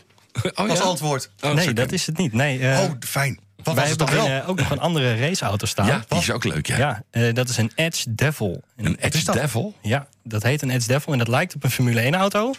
[0.54, 0.84] als ja?
[0.84, 1.30] antwoord.
[1.40, 2.32] Oh, nee, dat is het niet.
[2.32, 3.38] Nee, eh, Oh, fijn.
[3.64, 5.86] Wat wij hebben binnen ook nog een andere raceauto staan.
[5.86, 6.76] Ja, die is ook leuk, ja.
[6.76, 8.62] Ja, eh, dat is een Edge Devil.
[8.76, 9.32] En Een Edge?
[9.32, 9.74] Devil?
[9.82, 12.54] Ja, dat heet een Edge Devil en dat lijkt op een Formule 1 auto.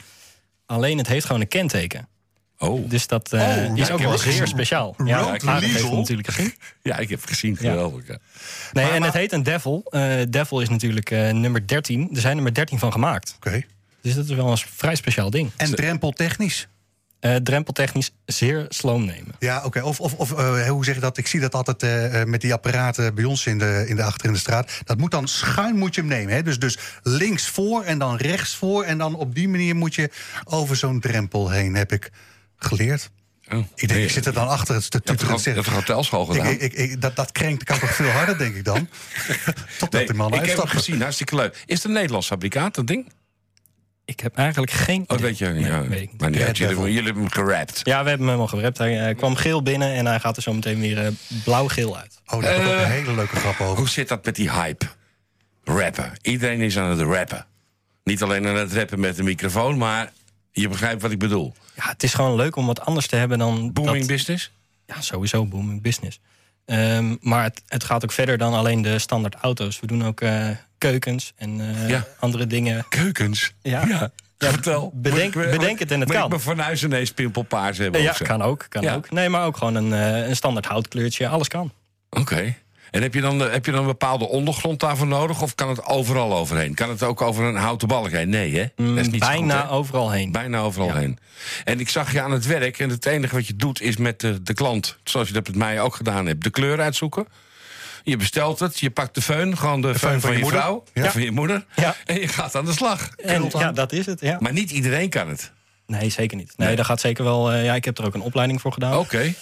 [0.66, 2.08] Alleen het heeft gewoon een kenteken.
[2.58, 2.89] Oh.
[2.89, 4.93] Dus dat eh, Oh, is ik ook heb wel zeer speciaal.
[4.97, 5.89] Road Ja, heeft Legal.
[5.89, 6.53] het natuurlijk gezien.
[6.84, 7.58] Ja, ik heb het gezien.
[7.58, 8.08] Geweldig.
[8.08, 8.18] Ja.
[8.74, 9.84] Nee, Maar- en maar- het heet een Devil.
[9.89, 12.10] Eh, Devil is natuurlijk eh, nummer 13.
[12.14, 13.34] Er zijn nummer 13 van gemaakt.
[13.36, 13.62] Oké.
[14.01, 15.51] Dus dat is wel een vrij speciaal ding.
[15.56, 16.68] En drempeltechnisch?
[17.20, 19.36] Eh drempeltechnisch zeer sloom nemen.
[19.39, 19.82] Ja, oké.
[19.82, 21.18] Of, of, of eh, hoe zeg je dat?
[21.18, 24.03] Ik zie dat altijd eh, eh, met die apparaten bij ons in de, in de
[24.03, 24.82] achter in de straat.
[24.84, 26.34] Dat moet dan schuin moet je hem nemen.
[26.34, 26.43] Hè?
[26.43, 28.84] Dus, dus links voor en dan rechts voor.
[28.84, 30.09] En dan op die manier moet je
[30.43, 32.11] over zo'n drempel heen, heb ik
[32.57, 33.09] geleerd.
[33.51, 33.66] Oh.
[33.76, 36.47] Ik denk, ik zit er dan achter het je hebt toch hotelschool gedaan?
[36.47, 38.88] Ik, ik, ik, dat, dat krenkt kan toch veel harder, denk ik dan.
[39.80, 41.63] Totdat Nee, die man ik heb het gezien, hartstikke leuk.
[41.66, 43.11] Is het een Nederlands fabrikaat, dat ding?
[44.06, 45.45] Ik heb eigenlijk geen Oh, weet je.
[45.45, 45.84] Nee, Ja,
[46.18, 47.80] maar niet Red uit, jullie, jullie hebben hem gerapt.
[47.84, 48.78] Ja, we hebben hem al gerept.
[48.78, 51.12] Hij eh, kwam geel binnen en hij gaat er zo meteen weer eh,
[51.43, 52.22] blauw-geel uit.
[52.28, 53.78] Oh, daar heb ik ook Eh, een hele leuke grap over.
[53.78, 54.86] Hoe zit dat met die hype?
[55.64, 56.12] Rappen.
[56.22, 57.45] Iedereen is aan het rappen.
[58.03, 60.12] Niet alleen aan het rappen met de microfoon, maar
[60.51, 61.53] je begrijpt wat ik bedoel.
[61.76, 63.74] Ja, het is gewoon leuk om wat anders te hebben dan...
[63.74, 64.51] Booming dat- business?
[64.86, 66.20] Ja, sowieso booming business.
[66.66, 69.80] Ehm, maar het, het gaat ook verder dan alleen de standaard auto's.
[69.80, 72.05] We doen ook eh, keukens en eh, Ja.
[72.19, 72.86] andere dingen.
[72.89, 73.53] Keukens?
[73.61, 73.86] Ja.
[73.88, 74.11] ja.
[74.38, 74.91] Vertel.
[74.93, 76.23] bedenk- Moet ik- bedenk het en het moet kan.
[76.26, 78.01] ik mijn fornuis ineens pimpelpaars hebben?
[78.01, 78.65] ja, kan ook.
[78.69, 78.95] Kan Ja.
[78.95, 79.11] ook.
[79.11, 81.28] Nee, maar ook gewoon een, eh, een standaard houtkleurtje.
[81.28, 81.71] Alles kan.
[82.09, 82.55] Oké.
[82.91, 85.41] En heb je, dan, eh, heb je dan een bepaalde ondergrond daarvoor nodig?
[85.41, 86.73] Of kan het overal overheen?
[86.73, 88.30] Kan het ook over een houten balk heen?
[88.30, 88.65] Nee, hè?
[88.76, 89.76] Dat is niet Bijna goed, hè?
[89.76, 90.32] overal heen.
[90.32, 90.95] Bijna overal Ja.
[90.95, 91.17] heen.
[91.63, 94.19] En ik zag je aan het werk en het enige wat je doet is met
[94.19, 97.28] de, de klant, zoals je dat met mij ook gedaan hebt, de kleur uitzoeken.
[98.06, 100.60] Je bestelt het, je pakt de föhn, gewoon de, föhn van van, je moeder?
[100.60, 101.12] vrouw, Ja.
[101.12, 101.95] van je moeder, Ja.
[102.06, 103.10] en je gaat aan de slag.
[103.16, 104.22] En, ja, dat is het.
[104.22, 104.38] Ja.
[104.39, 105.51] Maar niet iedereen kan het.
[105.88, 106.53] Nee, zeker niet.
[106.58, 106.76] Nee, Nee.
[106.76, 107.51] daar gaat zeker wel.
[107.51, 108.97] eh, ja, ik heb er ook een opleiding voor gedaan.
[108.97, 109.34] Oké.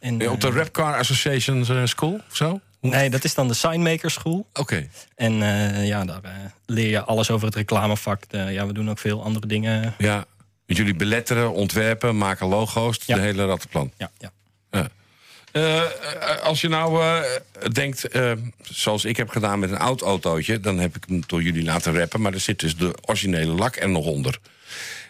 [0.00, 2.60] En, Op de eh, Rapcar Association eh, School of zo?
[2.80, 2.96] Oké.
[2.96, 4.46] Nee, dat is dan de Signmaker School.
[5.16, 6.20] En eh, ja, daar
[6.66, 8.22] leer je alles over het reclamevak.
[8.30, 9.94] Ja, we doen ook veel andere dingen.
[9.98, 10.24] Ja.
[10.66, 13.14] Want jullie beletteren, ontwerpen, maken logo's, Ja.
[13.14, 13.92] de hele rattenplan.
[13.96, 14.30] Ja, ja.
[15.52, 17.20] Eh, eh, als je nou eh,
[17.72, 18.08] denkt,
[18.62, 20.60] zoals ik heb gedaan met een oud autootje...
[20.60, 22.20] dan heb ik hem door jullie laten rappen...
[22.20, 24.38] maar er zit dus de originele lak er nog onder.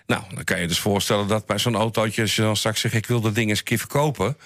[0.06, 2.22] Nou, dan kan je dus voorstellen dat bij zo'n autootje...
[2.22, 4.36] als je dan straks zegt, ik wil dat ding eens een keer verkopen...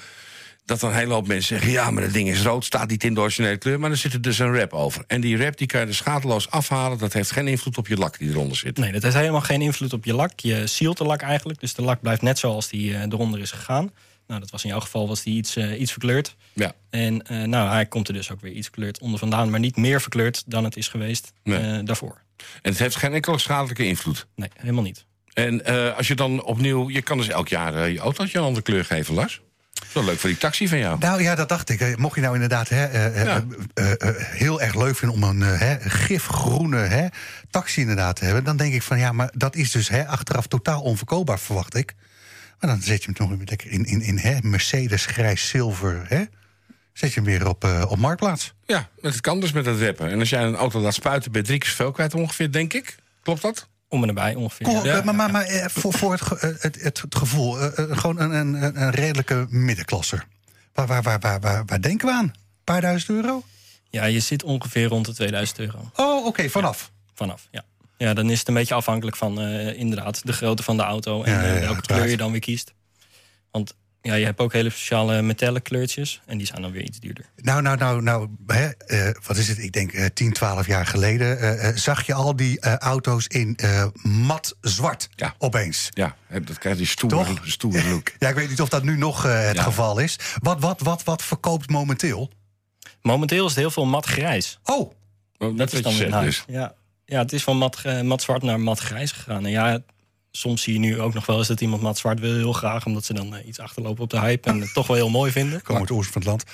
[0.65, 1.73] dat dan een hele hoop mensen zeggen...
[1.73, 3.81] ja, maar dat ding is rood, staat niet in de originele kleur...
[3.81, 5.05] maar er zit er dus een rap over.
[5.07, 6.99] En die rap die kan je dus schadeloos afhalen...
[6.99, 8.79] dat heeft geen invloed op je lak die eronder zit.
[8.79, 10.41] Nee, dat heeft helemaal geen invloed op je lak.
[10.41, 11.61] Je sealt de lak eigenlijk.
[11.61, 13.91] Dus de lak blijft net zoals die eronder is gegaan.
[14.27, 16.37] Nou, dat was in jouw geval was die iets, eh, iets verkleurd.
[16.53, 16.73] Ja.
[16.91, 19.51] En eh, nou, hij komt er dus ook weer iets verkleurd onder vandaan.
[19.51, 21.59] Maar niet meer verkleurd dan het is geweest Nee.
[21.59, 22.21] eh, daarvoor.
[22.63, 24.27] En het heeft geen enkele schadelijke invloed.
[24.35, 25.05] Nee, helemaal niet.
[25.33, 26.91] En eh, als je dan opnieuw...
[26.91, 29.41] Je kan dus elk jaar je autootje een andere kleur geven, Lars.
[29.93, 30.99] Wel leuk voor die taxi van jou.
[30.99, 31.97] Nou ja, dat dacht ik.
[31.99, 33.45] Mocht je nou inderdaad hè, Ja.
[34.15, 37.07] heel erg leuk vinden om een hè, gifgroene hè,
[37.51, 40.47] taxi inderdaad te hebben, dan denk ik van ja, maar dat is dus hè, achteraf
[40.47, 41.95] totaal onverkoopbaar, verwacht ik.
[42.61, 46.05] Maar dan zet je hem toch weer lekker in, in, in hè, Mercedes grijs zilver.
[46.09, 46.25] Hè?
[46.93, 48.53] Zet je hem weer op, eh, op marktplaats.
[48.67, 50.11] Ja, dat kan dus met het rappen.
[50.11, 52.73] En als jij een auto laat spuiten, ben je drie keer zoveel kwijt ongeveer, denk
[52.73, 52.97] ik.
[53.23, 53.69] Klopt dat?
[53.89, 54.67] Om en erbij ongeveer.
[54.67, 54.97] Kom, Ja.
[54.99, 58.83] eh, Maar, maar, maar eh, voor, voor het, het, het, het gevoel, gewoon een, een,
[58.83, 60.27] een- redelijke middenklasser.
[60.73, 62.25] Waar, waar, waar, waar, waar, waar denken we aan?
[62.25, 62.35] Een
[62.65, 63.43] paar duizend euro?
[63.91, 65.91] Ja, je zit ongeveer rond de 2000 euro.
[65.97, 66.91] Oh, oké, vanaf.
[67.15, 67.65] Vanaf, ja.
[67.99, 71.23] Ja, dan is het een beetje afhankelijk van eh, inderdaad de grootte van de auto
[71.23, 72.75] en Ja, ja, eh, ja, welke kleur je dan weer kiest.
[73.51, 77.01] Want ja, je hebt ook hele speciale metallic kleurtjes en die zijn dan weer iets
[77.01, 77.25] duurder.
[77.37, 79.59] Nou, nou, nou, nou, hè, eh, wat is het?
[79.59, 83.87] Ik denk eh 10, 12 jaar geleden zag je al die eh, auto's in eh,
[84.03, 85.35] mat zwart Ja.
[85.39, 85.89] opeens.
[85.91, 88.13] Ja, dat krijgt die stoere, stoere look.
[88.19, 89.63] Ja, ik weet niet of dat nu nog eh, het Ja.
[89.63, 90.19] geval is.
[90.43, 92.31] Wat, wat, wat, wat verkoopt momenteel?
[93.03, 94.59] Momenteel is het heel veel mat grijs.
[94.65, 94.93] Oh,
[95.39, 96.25] Oh, Dat dat is dan weer nice.
[96.25, 96.45] dus.
[96.47, 96.75] Ja.
[97.07, 99.45] Ja, het is van mat, mat zwart naar mat grijs gegaan.
[99.45, 99.83] En ja,
[100.37, 102.87] soms zie je nu ook nog wel eens dat iemand mat zwart wil heel graag...
[102.87, 105.33] omdat ze dan eh, iets achterlopen op de hype en het toch wel heel mooi
[105.33, 105.63] vinden.
[105.63, 106.45] komen uit het oosten van het land.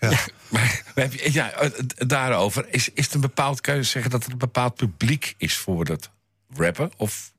[0.00, 0.18] Ja.
[0.52, 2.66] Maar, maar heb je, ja, eh, daarover.
[2.68, 5.84] Is, is het een bepaald, kan je zeggen dat er een bepaald publiek is voor
[5.84, 6.10] dat
[6.54, 6.90] rappen?
[6.96, 7.32] Of,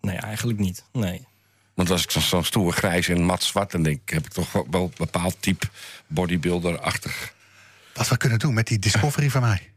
[0.00, 0.84] Nee, eigenlijk niet.
[0.92, 1.26] Nee.
[1.74, 3.70] want als ik zo'n zo'n stoer grijs en mat zwart...
[3.70, 5.66] dan denk ik, heb ik toch wel, wel een bepaald type
[6.06, 7.34] bodybuilder-achtig.
[7.94, 9.72] Wat we kunnen doen met die Discovery van mij.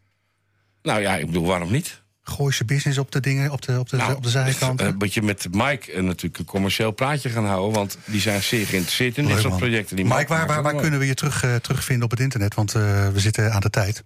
[0.81, 2.00] Nou ja, ik bedoel, waarom niet?
[2.23, 4.81] Gooi ze business op de dingen, op de, op de, Nou, op de zijkant.
[4.81, 7.73] eh, moet je met Mike eh, natuurlijk een commercieel praatje gaan houden...
[7.73, 9.95] want die zijn zeer geïnteresseerd in dit soort projecten.
[9.95, 12.53] Die Mike, waar, waar, kunnen we je terug, eh, terugvinden op het internet?
[12.55, 14.03] Want eh, we zitten aan de tijd.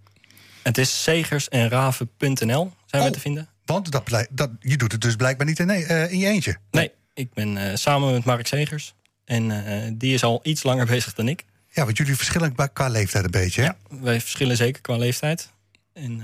[0.64, 3.14] Het is zegersenraven.nl zijn we Oh.
[3.14, 3.48] te vinden.
[3.66, 6.58] Want dat, dat, je doet het dus blijkbaar niet in, nee, eh, in je eentje.
[6.72, 8.94] Nee, ik ben eh, samen met Mark Zegers.
[9.26, 11.46] En eh, die is al iets langer bezig dan ik.
[11.72, 13.62] Ja, want jullie verschillen qua- leeftijd een beetje.
[13.62, 13.98] hè?
[14.02, 15.50] Wij verschillen zeker qua leeftijd.
[15.94, 16.22] En,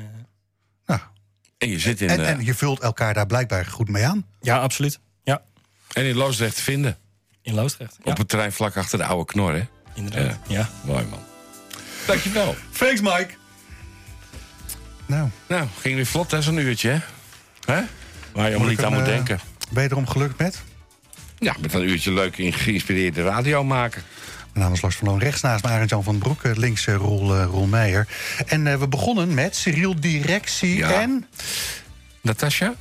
[1.62, 4.26] En je zit in, en, eh, en je vult elkaar daar blijkbaar goed mee aan.
[4.42, 5.00] ja, absoluut.
[5.24, 5.42] Ja,
[5.94, 6.98] en in Loosdrecht te vinden.
[7.42, 7.98] in Loosdrecht.
[8.04, 9.64] Ja, Op het terrein vlak achter de oude knor, hè?
[9.94, 10.38] inderdaad.
[10.48, 10.70] Ja.
[10.84, 11.20] Mooi, man.
[12.08, 12.56] Dankjewel.
[12.78, 13.30] Thanks, Mike.
[15.06, 16.98] Nou, Nou, ging weer vlot, hè, zo'n uurtje, hè?
[17.74, 17.82] hè?
[18.34, 19.40] Waar je allemaal niet aan moet eh, denken.
[19.72, 20.62] ben je erom gelukt met?
[21.40, 24.04] Ja, met een uurtje leuk geïnspireerde radio maken.
[24.54, 26.96] Mijn naam is Lars van Loon, rechts naast me Arend-Jan van Broek, eh, links eh,
[26.96, 28.08] Roel, eh, Roel Meijer.
[28.46, 31.02] En we begonnen met Cyril Directie Ja.
[31.02, 31.28] en...
[32.22, 32.74] Natasja?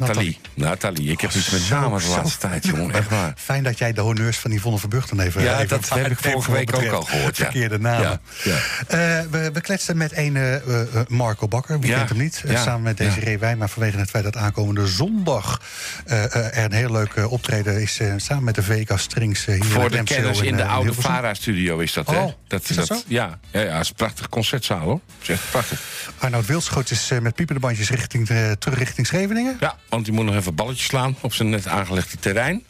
[0.00, 0.38] Nathalie.
[0.54, 1.10] Nathalie.
[1.10, 2.94] Ik heb iets met namen de laatste tijd, jongen.
[2.94, 3.32] Echt waar.
[3.50, 5.42] Fijn dat jij de honneurs van Yvonne Verburg dan even...
[5.42, 7.44] Ja, even dat heb ik vorige week ook al gehoord, ja.
[7.44, 8.00] Verkeerde namen.
[8.00, 8.56] Ja, ja.
[8.86, 12.44] Eh, we, we kletsten met een eh, eh, Marco Bakker, wie kent hem niet?
[12.54, 12.96] Samen met.
[12.96, 15.60] Desiree Wijn, maar vanwege het feit dat aankomende zondag...
[16.04, 20.40] er een heel leuk optreden is samen met de VK Strings hier Voor de kenners
[20.40, 20.92] in de eh, oude.
[20.92, 22.18] Vara-studio is dat, hè?
[22.18, 23.00] Oh, is dat zo?
[23.06, 25.00] Ja, ja, ja, is een prachtig concertzaal, hoor.
[25.22, 25.80] Zeg, prachtig.
[26.18, 28.26] Arnoud Wildschot is met piepende bandjes richting,
[28.58, 29.56] terug richting Scheveningen.
[29.60, 32.64] Ja, want die moet nog even balletjes slaan op zijn net aangelegde terrein.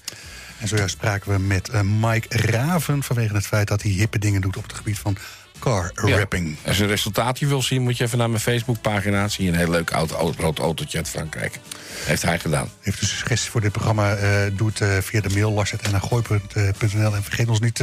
[0.58, 3.02] En zojuist spraken we met eh, Mike Raven...
[3.02, 5.16] vanwege het feit dat hij hippe dingen doet op het gebied van
[5.58, 6.16] car Ja.
[6.16, 6.56] rapping.
[6.66, 9.28] Als je een resultaatje wil zien, moet je even naar mijn Facebookpagina.
[9.28, 11.58] Zie je een heel leuk oud, oud rood autootje uit Frankrijk.
[12.04, 12.68] Heeft hij gedaan.
[12.80, 17.14] Heeft u suggesties voor dit programma, eh doe het eh, via de mail lars.nrgooi.nl.
[17.14, 17.74] En vergeet ons niet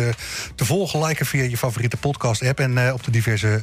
[0.56, 2.60] te volgen, liken via je favoriete podcast-app...
[2.60, 3.62] en op de diverse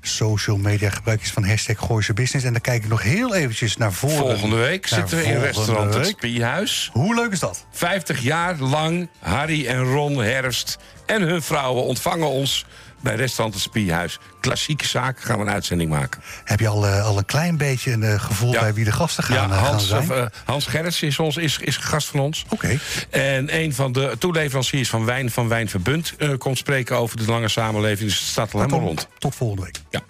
[0.00, 2.46] social media gebruikjes van hashtag Gooise Business.
[2.46, 4.16] En dan kijk ik nog heel eventjes naar voren.
[4.16, 6.16] Volgende week zitten we in restaurant Het week.
[6.16, 6.90] Spiehuis.
[6.92, 7.66] Hoe leuk is dat?
[7.70, 12.66] 50 jaar lang Harry en Ron Herfst en hun vrouwen ontvangen ons
[13.00, 14.18] bij restaurant Het Spiehuis.
[14.40, 16.20] Klassieke zaak, gaan we een uitzending maken.
[16.44, 18.60] Heb je al, eh, al een klein beetje een eh, gevoel Ja.
[18.60, 20.10] bij wie de gasten gaan, Ja, eh, gaan Hans, zijn?
[20.12, 22.44] eh, Hans Gerrits is, ons, is, is gast van ons.
[22.48, 22.78] Oké.
[23.10, 27.48] En een van de toeleveranciers van Wijn van Wijnverbund eh, komt spreken over de lange
[27.48, 28.08] samenleving.
[28.10, 29.08] Dus het staat al helemaal rond.
[29.18, 29.80] Tot volgende week.
[29.90, 30.00] Ja.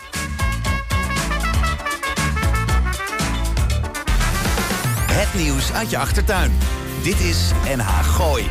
[5.10, 6.52] Het nieuws uit je achtertuin.
[7.02, 7.36] Dit is
[7.76, 8.50] NH Gooi.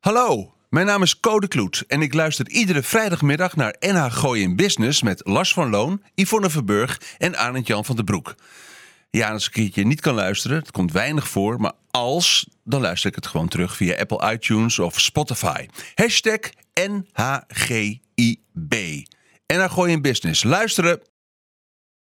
[0.00, 4.56] Hallo, mijn naam is Code Kloet en ik luister iedere vrijdagmiddag naar NH Gooi in
[4.56, 8.34] Business met Lars van Loon, Yvonne Verburg en Arend Jan van den Broek.
[9.10, 12.80] Ja, als ik een keertje niet kan luisteren, het komt weinig voor, maar als, dan
[12.80, 15.66] luister ik het gewoon terug via Apple iTunes of Spotify.
[15.94, 16.38] Hashtag
[16.74, 17.94] NHGIB.
[19.46, 20.42] NH Gooi in Business.
[20.42, 21.00] Luisteren!